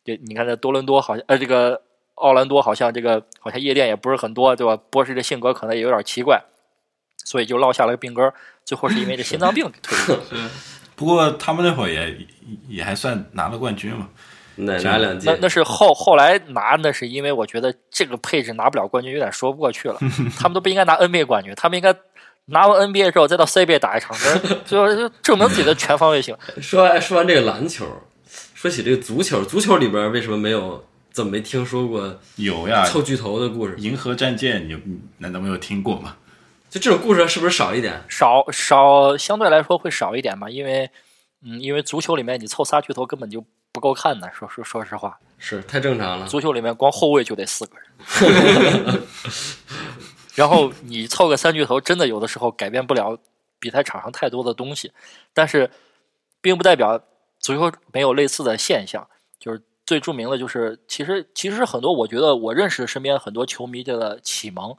[0.04, 1.80] 这你看这多伦多好像呃这个
[2.16, 4.76] 奥兰多好像这个好像夜店也不是很多，对吧？
[4.90, 6.42] 波士这性格可能也有点奇怪，
[7.24, 8.32] 所以就落下了个病根儿。
[8.64, 10.20] 最后是因为这心脏病给推的。
[10.96, 12.16] 不过他们那会儿也
[12.68, 14.08] 也还算拿了冠军嘛，
[14.54, 15.38] 哪哪两那届？
[15.40, 19.98] 那是后后来拿，那是因为我觉得这个配置拿不了冠军，有点说不过去了。
[20.38, 21.92] 他们都不应该拿 NBA 冠军，他们应该
[22.46, 24.16] 拿完 NBA 之后再到 CBA 打一场，
[24.64, 26.36] 最后就证明自己的全方位性。
[26.62, 27.84] 说完说完这个篮球，
[28.54, 30.84] 说起这个足球，足球里边为什么没有？
[31.14, 33.76] 怎么没听说过有呀，凑巨头的故事？
[33.78, 36.16] 银河战舰，你你难道没有听过吗？
[36.68, 38.02] 就这种故事是不是少一点？
[38.08, 40.90] 少少相对来说会少一点吧，因为
[41.42, 46.26] 嗯，因为足球里面你凑仨巨头根本就不够看的，说说说实话，是太正常了。
[46.26, 49.02] 足球里面光后卫就得四个人，
[50.34, 53.16] 然后你凑个三巨头，真的有的时候改变不了
[53.60, 54.90] 比赛场上太多的东西，
[55.32, 55.70] 但是
[56.40, 57.00] 并不代表
[57.38, 59.06] 足球没有类似的现象。
[59.38, 64.76] 就是最著名的就是，其实其实很多我觉得我认识身边很多球迷的启蒙，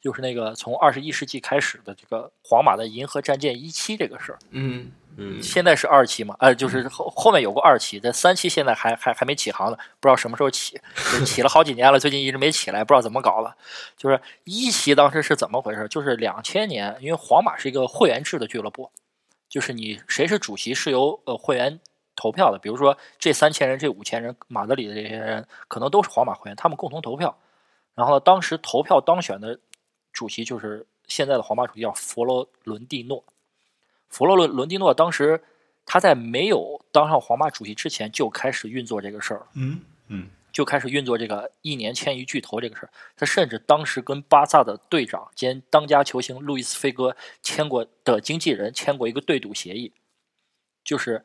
[0.00, 4.38] 就是那个从二十一世纪开始的这个皇马的银河战舰一期这个事儿。
[4.50, 4.90] 嗯
[5.20, 6.36] 嗯，现在是二期嘛？
[6.38, 10.80] 呃，就是后后面有过二期，这三期现在还还还没起航呢，不知道什么时候起，
[11.12, 13.56] 就起了好几年了，最近一直没起来，不知道怎么搞了。
[13.96, 15.88] 就是一期当时是怎么回事？
[15.88, 18.92] 就是两千年，因为皇马是一个会员制的俱乐部，
[19.48, 21.80] 就是你谁是主席是由呃会员
[22.18, 27.38] 投票的，比如说这三千人、这五千人，马德里的这些人可能都是皇马会员，他们共同投票。
[27.94, 29.60] 然后呢，当时投票当选的
[30.12, 33.24] 主席就是现在的皇马主席叫佛罗伦蒂诺。
[34.08, 35.42] 佛罗伦伦蒂诺当时
[35.86, 42.90] 他在没有当上皇马主席之前就开始运作这个事儿，嗯嗯就开始运作这个一年签一巨头这个事儿。
[43.16, 49.92] 他甚至当时跟巴萨的队长兼当家球星路易斯菲戈签过的经纪人签过一个对赌协议，
[50.82, 51.24] 就是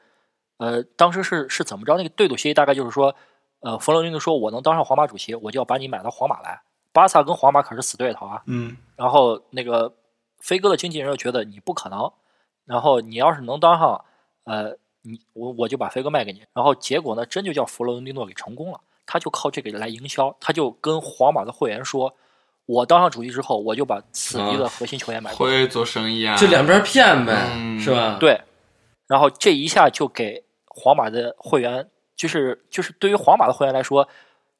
[0.57, 1.97] 呃，当时是是怎么着？
[1.97, 3.15] 那个对赌协议大概就是说，
[3.61, 6.61] 呃，弗洛伦蒂诺说我能当上皇马主席，我就要把你买到皇马来。
[6.91, 9.91] 巴萨跟皇马可是死对头啊，嗯然后那个
[10.39, 12.11] 飞哥的经纪人又觉得你不可能，
[12.65, 14.05] 然后你要是能当上，
[14.43, 16.43] 呃，你我我就把飞哥卖给你。
[16.53, 22.13] 然后结果呢，真就叫弗洛伦蒂诺给成功了，他就靠这个来营销，他就跟皇马的会员说，
[22.67, 25.53] 我当上主席之后，我就把此地的核心球员买过来。
[25.53, 28.39] 会做生意啊，就两边骗呗，嗯是吧？，对，
[29.07, 30.42] 然后这一下就给
[30.75, 34.07] 皇马的会员，就是就是对于皇马的会员来说，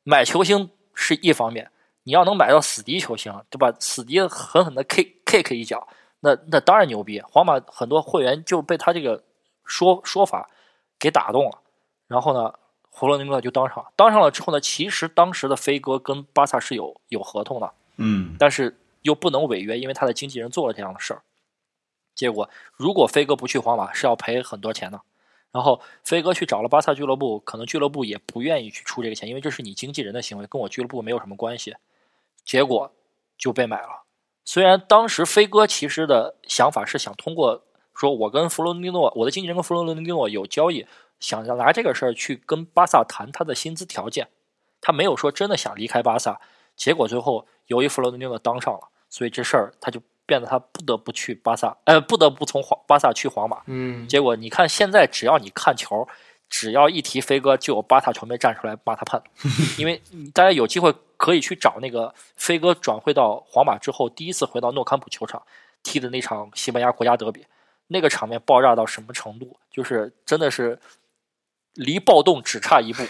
[0.03, 1.71] 买球星是一方面，
[2.03, 3.73] 你要能买到死敌球星，对吧？
[3.79, 5.87] 死敌狠狠的 kick kick 一脚，
[6.19, 7.19] 那那当然牛逼。
[7.21, 9.23] 皇马很多会员就被他这个
[9.65, 10.49] 说说法
[10.99, 11.59] 给打动了，
[12.07, 12.53] 然后呢，
[12.91, 21.21] 弗洛伦蒂诺就当上，当上了之后呢，其实当时的飞哥跟巴萨是有有合同的，嗯但是又不能违约，因为他的经纪人做了这样的事儿。
[22.13, 22.47] 结果，
[22.77, 25.01] 如果飞哥不去皇马，是要赔很多钱的。
[25.53, 31.75] 然后飞哥去找了巴萨俱乐部，可能俱乐部也不愿意去出这个钱，因为这是你经纪人的行为，跟我俱乐部没有什么关系。
[32.43, 32.91] 结果
[33.37, 34.03] 就被买了。
[34.43, 37.63] 虽然当时飞哥其实的想法是想通过
[37.95, 40.87] 说，我跟弗洛伦蒂诺，我的经纪人跟弗洛伦蒂诺有交易，
[41.19, 44.29] 想要拿这个事儿去跟巴萨谈他的薪资条件，
[44.81, 46.41] 他没有说真的想离开巴萨。
[46.75, 50.01] 结果最后由于弗洛伦蒂诺当上了，所以这事儿他就
[50.33, 53.61] 变得他不得不去巴萨，呃，不得不从皇巴萨去皇马。
[53.67, 56.07] 嗯，结果你看现在只要你看球，
[56.49, 60.01] 只要一提飞哥，就有巴萨球迷站出来骂他叛徒， 因为
[60.33, 65.43] 大家有机会可以去找那个飞哥转会到皇马之后，第一次回到诺坎普球场
[65.83, 67.45] 踢的那场西班牙国家德比，
[67.89, 69.55] 那个场面爆炸到什么程度？
[69.69, 70.79] 就是真的是
[71.75, 73.03] 离暴动只差一步。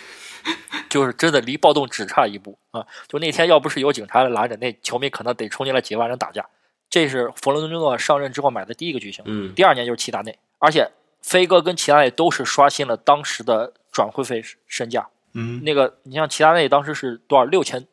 [0.89, 2.86] 就是真的离暴动只差一步啊！
[3.07, 6.45] 就那天要不是有警察来拦着，那球迷可能得冲进来几万人打架。
[6.93, 10.91] 这是弗伦蒂诺上任之后买的第一个巨星，嗯，第二年就是齐达内，而且
[11.23, 15.10] 飞哥跟齐达内都是刷新了当时的转会费身价。
[15.34, 17.88] 嗯那个你像齐达内当时是多少六千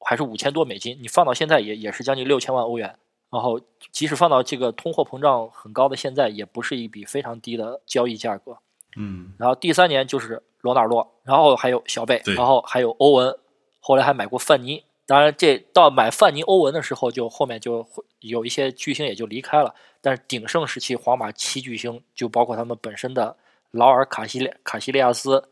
[0.00, 2.96] 还是五千多美金，你放到现在也也是将近六千万欧元。
[3.30, 3.60] 然后
[3.92, 8.58] 即使放到这个通货膨胀很高的现在，也不是一笔非常低的交易价格。
[8.96, 13.38] 嗯然后第三年就是罗纳尔多，然后还有小贝，然后还有欧文，
[13.78, 14.82] 后来还买过范尼。
[15.10, 19.74] 当然，这到买范尼、欧文的时候，就后面就会有一些巨星也就离开了。
[20.00, 23.36] 但是鼎盛时期，皇马七巨星就包括他们本身的
[23.72, 25.48] 劳尔、卡西列、卡西利亚斯，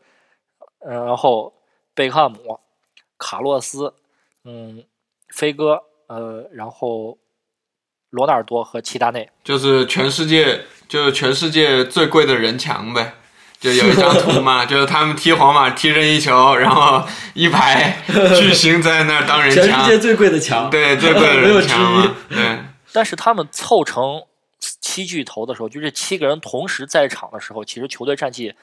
[0.79, 1.53] 呃然后
[1.93, 2.57] 贝克汉姆、
[3.17, 3.93] 卡洛斯，
[4.45, 4.85] 嗯，
[5.27, 7.17] 飞哥，呃，然后
[8.11, 9.29] 罗纳尔多和齐达内。
[9.43, 13.15] 就是全世界就是全世界最贵的人墙呗。
[13.59, 18.01] 就有一张图嘛， 就是他们踢皇马踢任意球，然后一排
[18.37, 22.35] 巨星在那儿当人墙全世，界最贵的墙，对最贵的没有之人墙嘛 一。
[22.35, 22.59] 对，
[22.93, 24.23] 但是他们凑成
[24.59, 28.55] 七巨头的时候，就这七个人同时在场的时候，其实球队战绩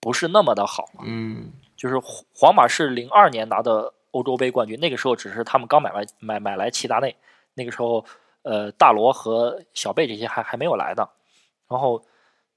[0.00, 1.02] 不是那么的好嘛。
[1.04, 7.14] 嗯就是皇皇马是零二年拿的欧洲杯冠军，那个时候只是他们刚买来买买来齐达内，
[7.54, 8.02] 那个时候
[8.42, 11.06] 呃大罗和小贝这些还还没有来呢。
[11.68, 12.02] 然后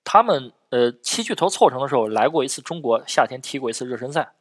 [0.05, 4.33] 他们呃七巨头凑成的时候，来过一次中国，夏天踢过一次热身赛，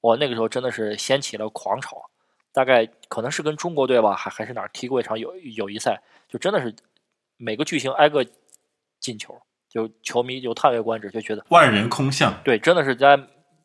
[0.00, 2.10] 我那个时候真的是掀起了狂潮。
[2.52, 6.74] 大概可能是跟中国队吧，还还是哪儿踢过一场友友谊赛，就真的是
[7.36, 8.26] 每个巨星挨个
[8.98, 12.34] 进球，就球迷就叹为观止，就觉得万人空巷。
[12.42, 13.16] 对，真的是在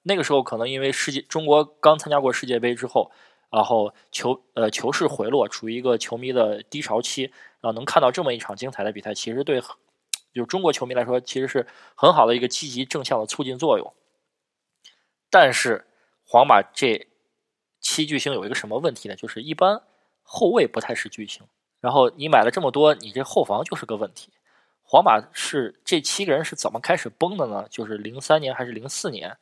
[0.04, 3.10] 那个时候，可能因为世界中国刚参加过世界杯之后，
[3.50, 9.60] 然后球呃球市回落，处于一个球迷的低潮期，然后能看到这么一场精彩的比赛，其实对
[10.36, 13.93] 就中国球迷来说，其实是很好的一个积极正向的促进作用。
[15.30, 15.86] 但是
[16.26, 17.07] 皇马这
[17.80, 19.16] 七巨星有一个什么问题呢？
[19.16, 19.82] 就是一般
[20.24, 21.43] 后卫不太是巨星，
[21.80, 24.32] 然后你买了这么多，你这后防就是个问题。
[24.84, 27.66] 皇马是这七个人是怎么开始崩的呢？
[27.70, 29.38] 就是零三年还是零四年，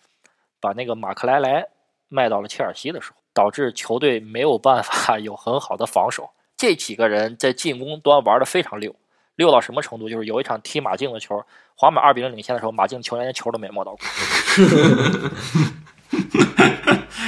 [0.59, 1.68] 把那个马克莱莱
[2.07, 6.30] 卖到了切尔西的时候，导致球队没有办法 有很好的防守。
[6.55, 8.95] 这几个人在进攻端玩的非常溜，
[9.36, 10.07] 溜到什么程度？
[10.09, 11.43] 就是有一场踢马竞的球，
[11.75, 13.99] 皇马二比零领先的时候，马竞球员连球都没摸到过。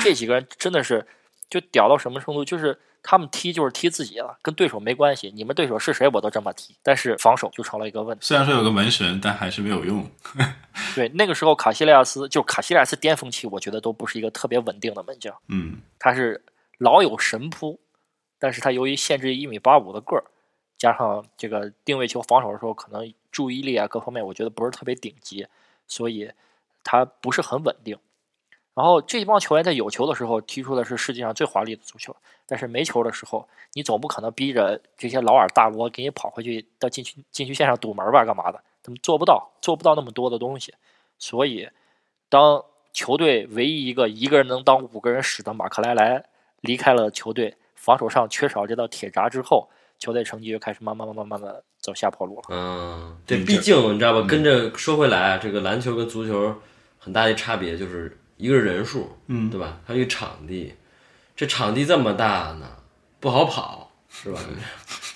[0.03, 1.05] 这几个人真的是
[1.49, 2.45] 就屌到什么程度？
[2.45, 5.31] 就是他们踢就是踢自己了，跟对手没关系。
[5.35, 8.25] 你们对手是谁我都这么踢，但是防守就成了一个问题。
[8.25, 10.07] 虽然说有个门神，但还是没有用。
[10.93, 16.43] 对，那个时候卡西利亚斯就卡西利亚斯巅峰期，我觉得都不是一个特别稳定的门将，嗯，他是
[16.77, 17.79] 老有神扑，
[18.39, 20.23] 但是他由于限制一米八五的个儿，
[20.77, 25.47] 加上这个定位球防守的时候可能注意力啊各方面，我觉得不是特别顶级，
[25.87, 26.31] 所以
[26.83, 27.97] 他不是很稳定。
[28.73, 32.13] 然后这帮球员在有球的时候踢出的是世界上最华丽的足球，
[32.45, 38.61] 但是没球的时候，你总不可能逼着这些老尔大罗给你跑回去到禁区禁区线上堵门吧，干嘛的？
[38.83, 40.73] 他们做不到，做不到那么多的东西。
[41.17, 41.69] 所以，
[42.27, 46.25] 当球队唯一一个一个人能当五个人使的马克莱莱
[46.59, 49.69] 离开了球队，防守上缺少这道铁闸之后，
[49.99, 52.43] 球队成绩就开始慢慢慢慢慢慢走下坡路了。
[52.49, 56.55] 嗯，对，嗯毕竟你知道吧，跟着说回来，这个篮球跟足球
[56.97, 59.79] 很大的差别就是一个是人数，嗯对吧？
[59.85, 60.73] 还有一个场地，
[61.35, 62.67] 这场地这么大呢，
[63.19, 64.39] 不好跑，是吧？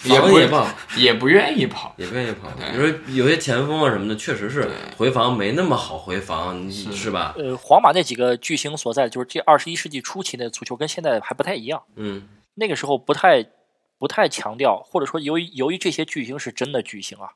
[0.05, 1.93] 也不防也不，也不愿意跑。
[1.97, 2.47] 也不愿意跑。
[2.71, 4.65] 你说有些前锋啊什么的，确实是
[4.95, 7.35] 回防没那么好回防，你是吧？
[7.37, 11.83] 呃，皇马那几个巨星所在，就是这二十一世纪初期的足球跟现在还不太一样。
[11.97, 13.45] 嗯那个时候不太
[13.99, 17.33] 不太强调，或者说由于由于这些巨星是真的巨星啊，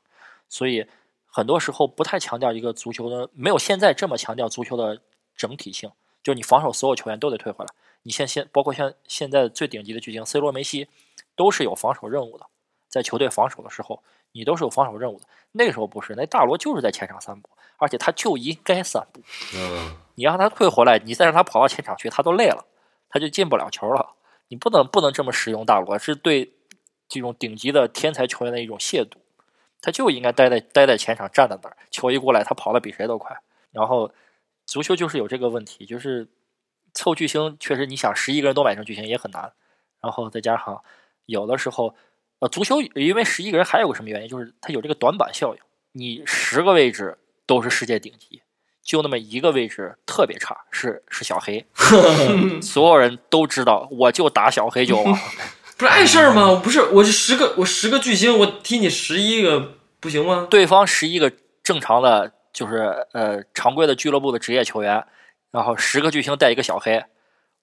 [0.48, 0.86] 所以
[1.26, 5.00] 很多时候不太强调一个足球的，没有现在这么强调足球的
[5.36, 5.92] 整体性，
[6.22, 7.72] 就是你防守所有球员都得退回来。
[8.02, 10.88] 你现现包括像现在最顶级的巨星 C 罗、梅西，
[11.36, 12.46] 都是有防守任务的，
[12.88, 14.02] 在球队防守的时候，
[14.32, 15.26] 你都是有防守任务的。
[15.52, 19.20] 那个时候不是，那大罗就是在前场散步，而且他就应该散步。
[19.54, 22.64] 嗯，你让他退回来，你再让他跑到前场去，他都累了，
[23.08, 24.14] 他就进不了球了。
[24.54, 26.52] 你不能不能这么使用大罗，是对
[27.08, 29.16] 这种顶级的天才球员的一种亵渎。
[29.82, 33.36] 他就应该待在待在前场站在那儿，球一过来，他跑得比谁都快。
[33.72, 34.14] 然后
[34.64, 36.28] 足球就是有这个问题，就是
[36.94, 39.52] 凑巨星，确实你想十一个人都买成巨星也很难。
[40.00, 40.84] 然后再加上
[41.26, 41.96] 有的时候，
[42.38, 48.40] 呃，足球因为十一个人还有个什么原因，就是他有这个短板效应，你十个位置都是世界顶级，
[48.84, 51.64] 就那么一个位置特别差，是是小黑，
[52.60, 55.18] 所有人都知道，我就打小黑就完。
[55.76, 56.60] 不是碍事儿吗？
[56.62, 60.46] 不是，我是十个我十个巨星，我踢你十一个不行吗？
[60.48, 61.32] 对方十一个
[61.64, 65.04] 正常的，就是呃常规的俱乐部的职业球员，
[65.50, 67.02] 然后十个巨星带一个小黑，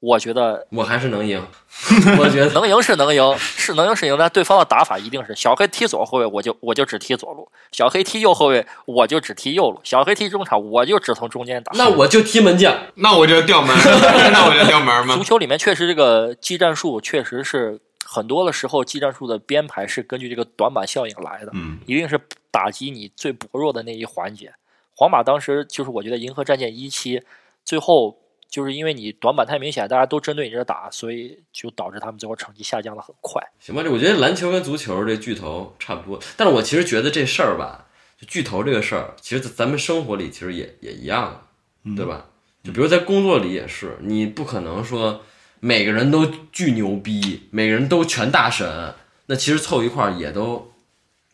[0.01, 1.39] 我觉得我还是能赢，
[2.19, 11.71] 我觉得能赢是能赢，是能赢是赢，但对方的打法一定是小黑踢左后卫，我就我就只踢左路；小黑踢右后卫，我就只踢右路；小黑踢中场，我就只从中间打。
[11.75, 12.75] 那我就踢门将。
[12.95, 13.75] 那我就掉门，
[14.33, 15.23] 那我就掉门吗足？
[15.23, 24.51] 球里面确实这个技战术确实是很多的时候，技战术的编排是根据这个短板效应来的，嗯，一定是打击你最薄弱的那一环节。
[24.95, 27.21] 皇马当时就是我觉得银河战舰一期
[27.63, 28.17] 最后
[28.51, 33.41] 就是因为你短板太明显，大家都针对你这打，所以就导致他们最后成绩下降的很快。
[33.59, 37.87] 行吧，这我觉得篮球跟足球这巨头差不多，但是我其实觉得这事儿吧，
[38.19, 41.47] 就巨头这个事儿，其实咱们生活里其实也也一样，
[41.95, 42.25] 对吧？
[42.61, 45.23] 就比如在工作里也是，你不可能说
[45.61, 48.93] 每个人都巨牛逼，每个人都全大神，
[49.27, 50.73] 那其实凑一块儿也都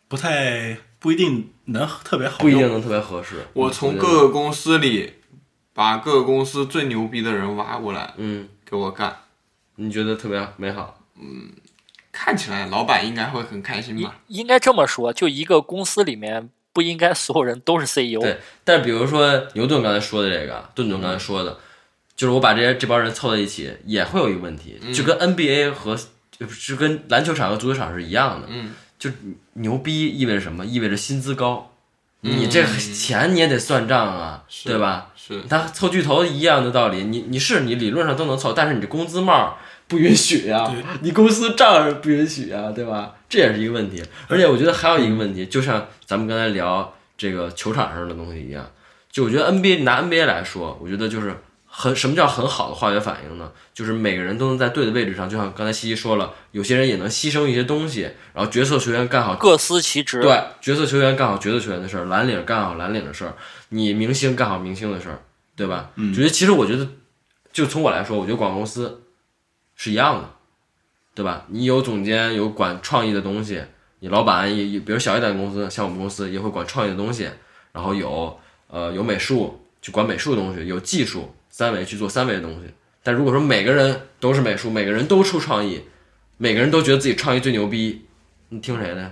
[0.07, 2.37] 不太不一定能特别好。
[2.37, 3.47] 不一定能特别合适。
[3.53, 5.13] 我从各个公司里
[5.77, 9.15] 把各个公司最牛逼的人挖过来嗯，给我干，
[9.75, 11.51] 你觉得特别美好，嗯
[12.11, 14.15] 看起来老板应该会很开心应吧？
[14.25, 18.19] 应该这么说，就一个公司里面不应该所有人都是 CEO。
[18.19, 21.59] 对，但比如说牛顿刚才说的这个，顿顿刚才说的，
[22.15, 25.95] 就是我把这些这帮人凑在一起，也会有一个问题，就跟 NBA 和
[26.31, 29.11] 就是跟篮球场和足球场是一样的，嗯，就
[29.53, 30.65] 牛逼意味着什么？
[30.65, 31.71] 意味着薪资高，
[32.21, 35.07] 你这钱你也得算账啊，是对吧？
[35.15, 39.57] 是他凑巨头一样的道理，你你是你理论上都能凑，但是你这工资帽
[39.87, 43.13] 不允许呀、你公司账不允许呀、对吧？
[43.29, 44.03] 这也是一个问题。
[44.27, 48.65] 而且我觉得还有一个问题，就像咱们刚才聊这个球场上的东西一样，
[49.11, 51.35] 就我觉得 NBA 拿 NBA 来说，我觉得就是
[51.79, 53.51] 很什么叫很好的化学反应呢？
[53.71, 60.19] 就是每个人都能在对的位置上，就像刚才西西说了，有些人也能牺牲一些东西，然后角色球员干好各司其职。
[60.19, 63.35] 对，角色球员干好角色球员的事儿，蓝领干好蓝领的事儿，
[63.69, 65.21] 你明星干好明星的事儿，
[65.55, 65.91] 对吧？
[65.97, 66.87] 嗯，觉得其实我觉得，
[67.53, 69.03] 就从我来说，我觉得广告公司
[69.75, 70.27] 是一样的，
[71.13, 71.45] 对吧？
[71.49, 73.61] 你有总监，有管创意的东西，
[73.99, 77.29] 你老板也也，比如小一点的公司，像我们公司也会管创意的东西，
[77.71, 78.35] 然后有
[78.67, 82.71] 呃有美术去管美术的东西，有技术三维去做三维的东西。
[83.01, 85.81] 但如果说每个人都是美术，每个人都出创意，
[86.37, 88.05] 每个人都觉得自己创意最牛逼，
[88.49, 89.11] 你听谁的呀？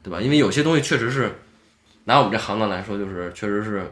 [0.00, 0.20] 对吧？
[0.20, 1.32] 因为有些东西确实是，
[2.04, 3.90] 拿我们这行当来说，就是确实是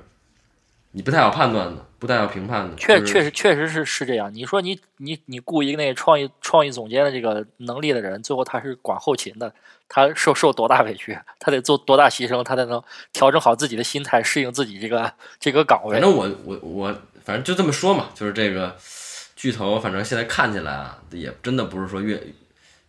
[0.93, 2.77] 你不太好判断的，不太好评判的。
[2.77, 4.33] 就是确确实确实是是这样。
[4.33, 9.53] 你说你你你雇一个那个创意创意总监的这个能力的人，最后他是管后勤的，
[9.89, 12.81] 他受受多大委屈，他得做多大牺牲，他才能
[13.13, 16.01] 调整好自己的心态，适应自己这个这个岗位反。
[16.01, 18.75] 正我我我反正就这么说嘛，就是这个
[19.37, 22.21] 巨头，反正现在看起来啊，也真的不是说越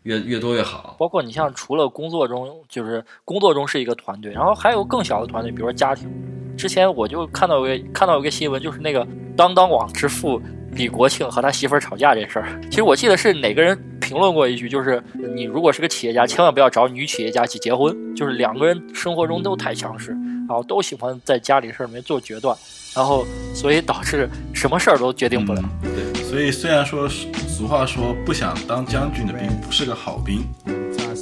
[0.01, 0.95] 越越多越好。
[0.97, 6.11] 包括你像除了工作中，就是工作中是一个团队，然后还有更小的团队，比如说家庭。
[6.57, 12.59] 之前我就看到有个看到一个新闻，就是那个当当网之父李国庆和他媳妇儿吵架这事儿。
[12.71, 15.03] 其实我记得是哪个人评论过一句，就是
[15.35, 20.13] 你如果是个企业家，千万不要找女企业家去结婚，就是两个人生活中都太强势，
[20.47, 22.57] 然后都喜欢在家里事儿里面做决断，
[22.95, 25.61] 然后所以导致什么事儿都决定不了。
[25.81, 30.43] 对所以虽然说俗话说不想当将军的兵不是个好兵，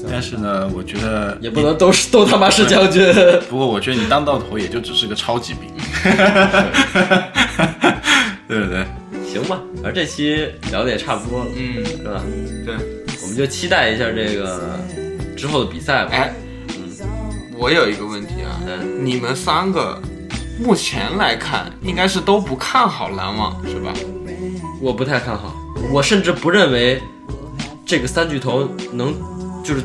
[0.10, 3.04] 但是呢，我觉得也不能都是都他妈是将军。
[3.50, 5.70] 不过我觉得你当到头也就只是个超级兵，
[8.48, 8.86] 对不对？
[9.28, 12.22] 行吧，反正这期聊的也差不多了，嗯，是吧？
[12.66, 12.76] 对，
[13.22, 14.80] 我们就期待一下这个
[15.38, 16.12] 之后的比赛吧。
[16.12, 16.34] 哎，
[17.56, 20.02] 我有一个问题啊，嗯，你们三个
[20.60, 23.94] 目前来看，应该是都不看好篮网是吧？
[24.82, 25.56] 我不太看好，
[25.92, 27.02] 我甚至不认为
[27.86, 29.14] 这个三巨头能
[29.64, 29.82] 就是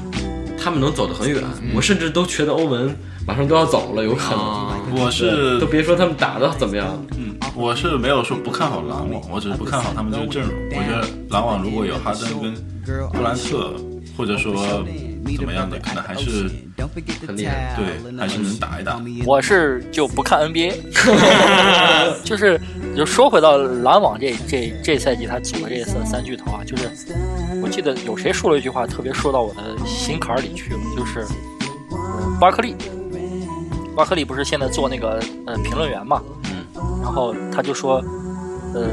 [0.58, 1.42] 他们能走得很远。
[1.74, 2.94] 我甚至都觉得欧文
[3.26, 4.40] 马上都要走了，有可能。
[4.40, 10.52] 啊，我是都别说他们打的怎么样，嗯，我是没有说不看好篮网，我只是不看好他们这个阵容。
[10.70, 12.54] 我觉得篮网如果有哈登跟
[13.12, 13.74] 杜兰特，
[14.16, 14.84] 或者说
[15.36, 16.50] 怎么样的，可能还是
[17.26, 17.74] 很厉害。
[17.76, 19.00] 对，还是能打一打。
[19.26, 20.74] 我是就不看 NBA，
[22.24, 22.60] 就是
[22.96, 26.90] 就说回到篮网这这这赛季他组的这三三巨头啊，就是
[27.62, 31.26] 我记得有谁说了一句话，特别说到我的心坎儿里去了，就是
[31.92, 32.74] 嗯巴克利，
[33.96, 36.64] 巴克利不是现在做那个呃评论员嘛，嗯，
[37.02, 38.02] 然后他就说，
[38.74, 38.88] 呃，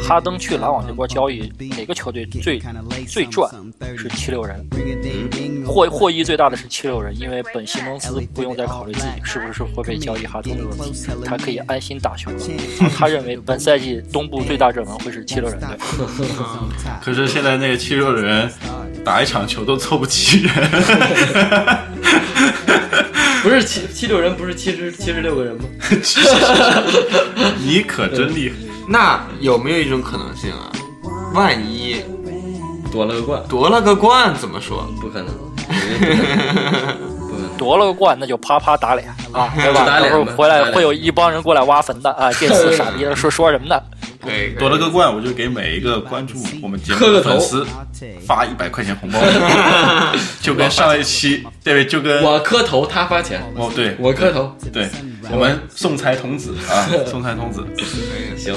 [0.00, 2.62] 哈登去篮网这波交易，哪个球队最
[3.06, 3.50] 最赚
[3.96, 4.64] 是七六人，
[5.66, 10.92] 获获益最大的是七六人，因为本西蒙斯不用再考虑自己是不是会被交易哈登的问题，
[11.24, 12.36] 他可以安心打球了。
[12.96, 15.68] 他认为本赛季东部最大热门会是七六人队。
[17.02, 18.48] 可是现在那个七六人
[19.04, 20.54] 打一场球都凑不齐人，
[23.42, 25.64] 不是七七六人，不是七十七十六个人吗？
[27.64, 28.54] 你可真厉害。
[28.88, 30.72] 那有没有一种可能性啊？
[31.34, 32.02] 万一
[32.90, 34.88] 夺了个冠，夺了个冠，怎么说？
[35.00, 35.28] 不可能。
[37.58, 39.84] 夺了个冠，那就啪啪打脸啊，对吧？
[39.86, 43.78] 打脸到时候回来会有一帮人过来挖坟的啊，这次傻逼的说说什么呢？
[44.28, 47.66] 可以，夺了个冠，我就给每一个关注我们节目的粉丝
[48.26, 49.18] 发一百块钱红包，
[50.42, 54.54] 就跟上一期对，就跟我磕头，他发钱，哦对，我磕头。
[54.72, 54.88] 对，
[55.30, 57.64] 我们送财童子啊， 送财童子，
[58.36, 58.54] 行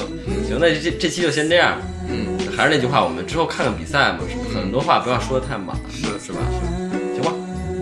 [0.47, 1.78] 行，那这这期就先这样。
[2.09, 4.19] 嗯，还是那句话，我们之后看看比赛嘛，
[4.53, 6.07] 很多话不要说的太满，是。
[6.19, 6.39] 是吧？
[7.13, 7.32] 行吧，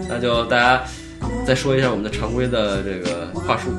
[0.08, 0.84] 那就大家
[1.46, 3.70] 再说一下我们的常规的这个话术，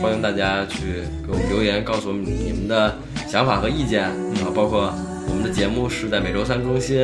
[0.00, 4.02] 欢迎大家去给我们留言，告诉我们你们的想法和意见，
[4.34, 4.92] 然后包括
[5.28, 6.98] 我们的节目是在每周三更新，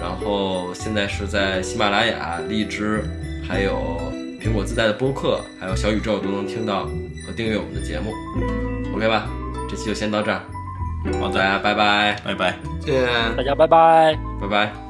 [0.00, 3.02] 然后现在是在喜马拉雅、荔枝，
[3.46, 4.00] 还有
[4.40, 6.84] 苹果自带的播客，还有小宇宙都能听到
[7.26, 8.12] 和订阅我们的节目
[8.94, 9.26] ，OK 吧？
[9.68, 10.40] 这期就先到这儿，
[11.20, 12.56] 好，大家拜拜，拜拜。
[12.80, 13.04] 见。
[13.36, 14.16] 大家拜拜。
[14.40, 14.85] 拜拜。